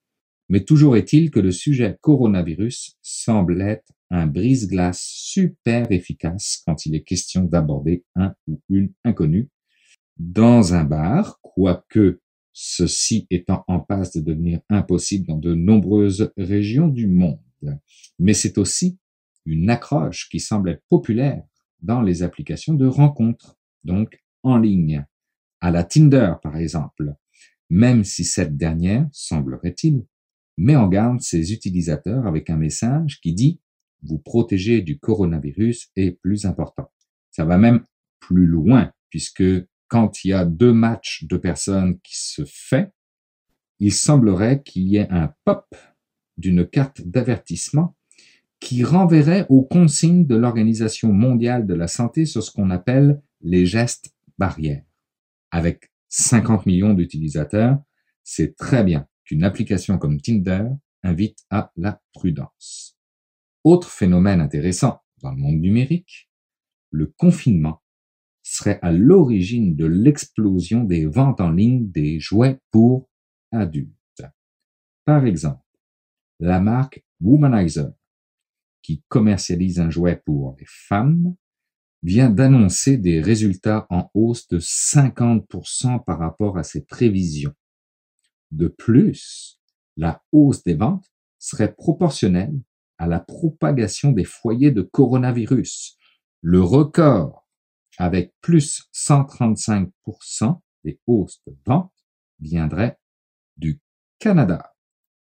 [0.49, 6.95] mais toujours est-il que le sujet coronavirus semble être un brise-glace super efficace quand il
[6.95, 9.51] est question d'aborder un ou une inconnue
[10.16, 12.23] dans un bar, quoique
[12.55, 17.39] ceci étant en passe de devenir impossible dans de nombreuses régions du monde.
[18.19, 18.99] Mais c'est aussi
[19.45, 21.43] une accroche qui semble être populaire
[21.82, 25.05] dans les applications de rencontres donc en ligne,
[25.61, 27.15] à la Tinder par exemple,
[27.71, 30.05] même si cette dernière, semblerait-il,
[30.57, 33.61] met en garde ses utilisateurs avec un message qui dit
[34.03, 36.91] vous protéger du coronavirus est plus important.
[37.31, 37.85] Ça va même
[38.21, 39.45] plus loin, puisque
[39.89, 42.93] quand il y a deux matchs de personnes qui se fait,
[43.81, 45.67] il semblerait qu'il y ait un pop
[46.37, 47.97] d'une carte d'avertissement
[48.61, 53.66] qui renverrait aux consignes de l'Organisation mondiale de la santé sur ce qu'on appelle les
[53.66, 54.85] gestes barrières.
[55.51, 57.78] Avec 50 millions d'utilisateurs,
[58.23, 60.65] c'est très bien qu'une application comme Tinder
[61.02, 62.98] invite à la prudence.
[63.65, 66.31] Autre phénomène intéressant dans le monde numérique,
[66.90, 67.82] le confinement
[68.43, 73.10] serait à l'origine de l'explosion des ventes en ligne des jouets pour
[73.52, 74.23] adultes.
[75.05, 75.65] Par exemple,
[76.40, 77.93] la marque Womanizer,
[78.82, 81.35] qui commercialise un jouet pour les femmes,
[82.03, 87.55] vient d'annoncer des résultats en hausse de 50% par rapport à ses prévisions.
[88.51, 89.61] De plus,
[89.97, 92.55] la hausse des ventes serait proportionnelle
[92.99, 95.97] à la propagation des foyers de coronavirus.
[96.41, 97.47] Le record,
[97.99, 101.93] avec plus 135% des hausses de ventes,
[102.41, 102.99] viendrait
[103.57, 103.81] du
[104.19, 104.75] Canada,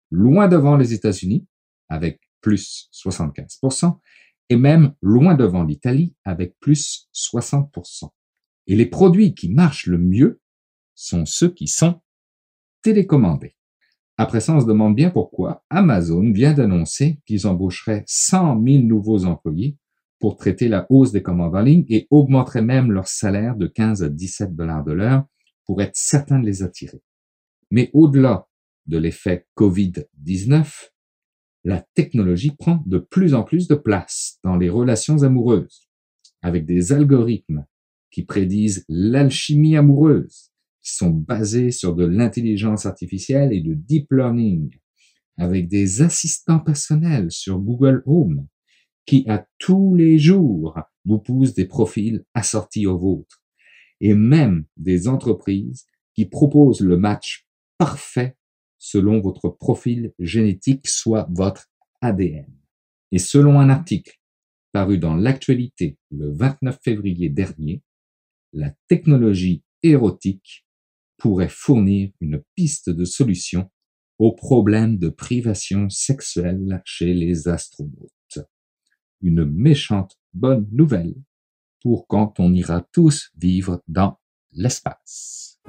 [0.10, 1.46] loin devant les États-Unis,
[1.90, 4.00] avec plus 75%,
[4.52, 8.10] et même loin devant l'Italie avec plus 60%.
[8.68, 10.42] Et les produits qui marchent le mieux
[10.94, 12.02] sont ceux qui sont
[12.82, 13.56] télécommandés.
[14.18, 19.24] Après ça, on se demande bien pourquoi Amazon vient d'annoncer qu'ils embaucheraient 100 000 nouveaux
[19.24, 19.78] employés
[20.20, 24.04] pour traiter la hausse des commandes en ligne et augmenteraient même leur salaire de 15
[24.04, 25.26] à 17 dollars de l'heure
[25.66, 27.02] pour être certain de les attirer.
[27.72, 28.50] Mais au-delà
[28.86, 30.90] de l'effet COVID-19,
[31.64, 35.88] la technologie prend de plus en plus de place dans les relations amoureuses,
[36.42, 37.66] avec des algorithmes
[38.10, 40.52] qui prédisent l'alchimie amoureuse,
[40.82, 44.72] qui sont basés sur de l'intelligence artificielle et de deep learning,
[45.38, 48.48] avec des assistants personnels sur Google Home,
[49.06, 53.44] qui à tous les jours vous poussent des profils assortis aux vôtres,
[54.00, 55.86] et même des entreprises
[56.16, 57.48] qui proposent le match
[57.78, 58.36] parfait
[58.82, 61.70] selon votre profil génétique, soit votre
[62.02, 62.52] ADN.
[63.12, 64.20] Et selon un article
[64.72, 67.84] paru dans l'actualité le 29 février dernier,
[68.54, 70.66] la technologie érotique
[71.18, 73.70] pourrait fournir une piste de solution
[74.18, 78.40] au problème de privation sexuelle chez les astronautes.
[79.22, 81.14] Une méchante bonne nouvelle
[81.82, 84.20] pour quand on ira tous vivre dans
[84.52, 85.60] l'espace.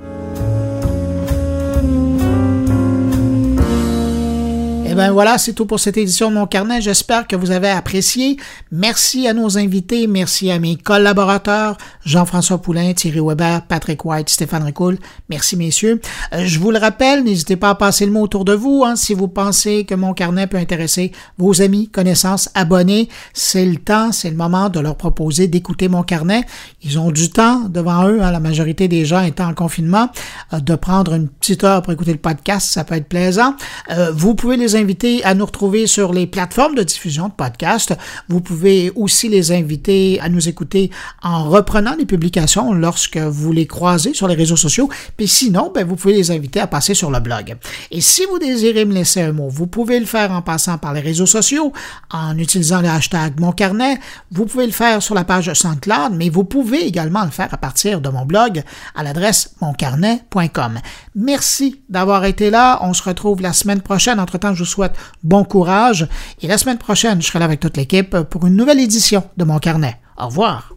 [4.93, 6.82] Eh bien voilà, c'est tout pour cette édition de mon carnet.
[6.82, 8.36] J'espère que vous avez apprécié.
[8.70, 14.64] Merci à nos invités, merci à mes collaborateurs, Jean-François Poulain, Thierry Weber, Patrick White, Stéphane
[14.64, 14.98] Ricoul.
[15.31, 15.98] Merci messieurs.
[16.35, 18.85] Euh, je vous le rappelle, n'hésitez pas à passer le mot autour de vous.
[18.85, 23.77] Hein, si vous pensez que mon carnet peut intéresser vos amis, connaissances, abonnés, c'est le
[23.77, 26.44] temps, c'est le moment de leur proposer d'écouter mon carnet.
[26.82, 30.10] Ils ont du temps devant eux, hein, la majorité des gens étant en confinement,
[30.52, 33.55] euh, de prendre une petite heure pour écouter le podcast, ça peut être plaisant.
[33.90, 37.95] Euh, vous pouvez les inviter à nous retrouver sur les plateformes de diffusion de podcasts.
[38.29, 40.91] Vous pouvez aussi les inviter à nous écouter
[41.23, 44.89] en reprenant les publications lorsque vous les croisez sur les réseaux sociaux.
[45.17, 47.57] Puis sinon, ben, vous pouvez les inviter à passer sur le blog.
[47.91, 50.93] Et si vous désirez me laisser un mot, vous pouvez le faire en passant par
[50.93, 51.73] les réseaux sociaux,
[52.11, 53.99] en utilisant le hashtag Mon Carnet.
[54.31, 57.57] Vous pouvez le faire sur la page SoundCloud, mais vous pouvez également le faire à
[57.57, 58.63] partir de mon blog
[58.95, 60.81] à l'adresse moncarnet.com.
[61.15, 62.81] Merci d'avoir été là.
[62.83, 64.19] On se retrouve la semaine prochaine.
[64.19, 66.09] Entre-temps, je vous souhaite bon courage.
[66.40, 69.44] Et la semaine prochaine, je serai là avec toute l'équipe pour une nouvelle édition de
[69.44, 69.99] mon carnet.
[70.19, 70.73] Au revoir.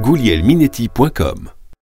[0.00, 1.57] goulielminetti.com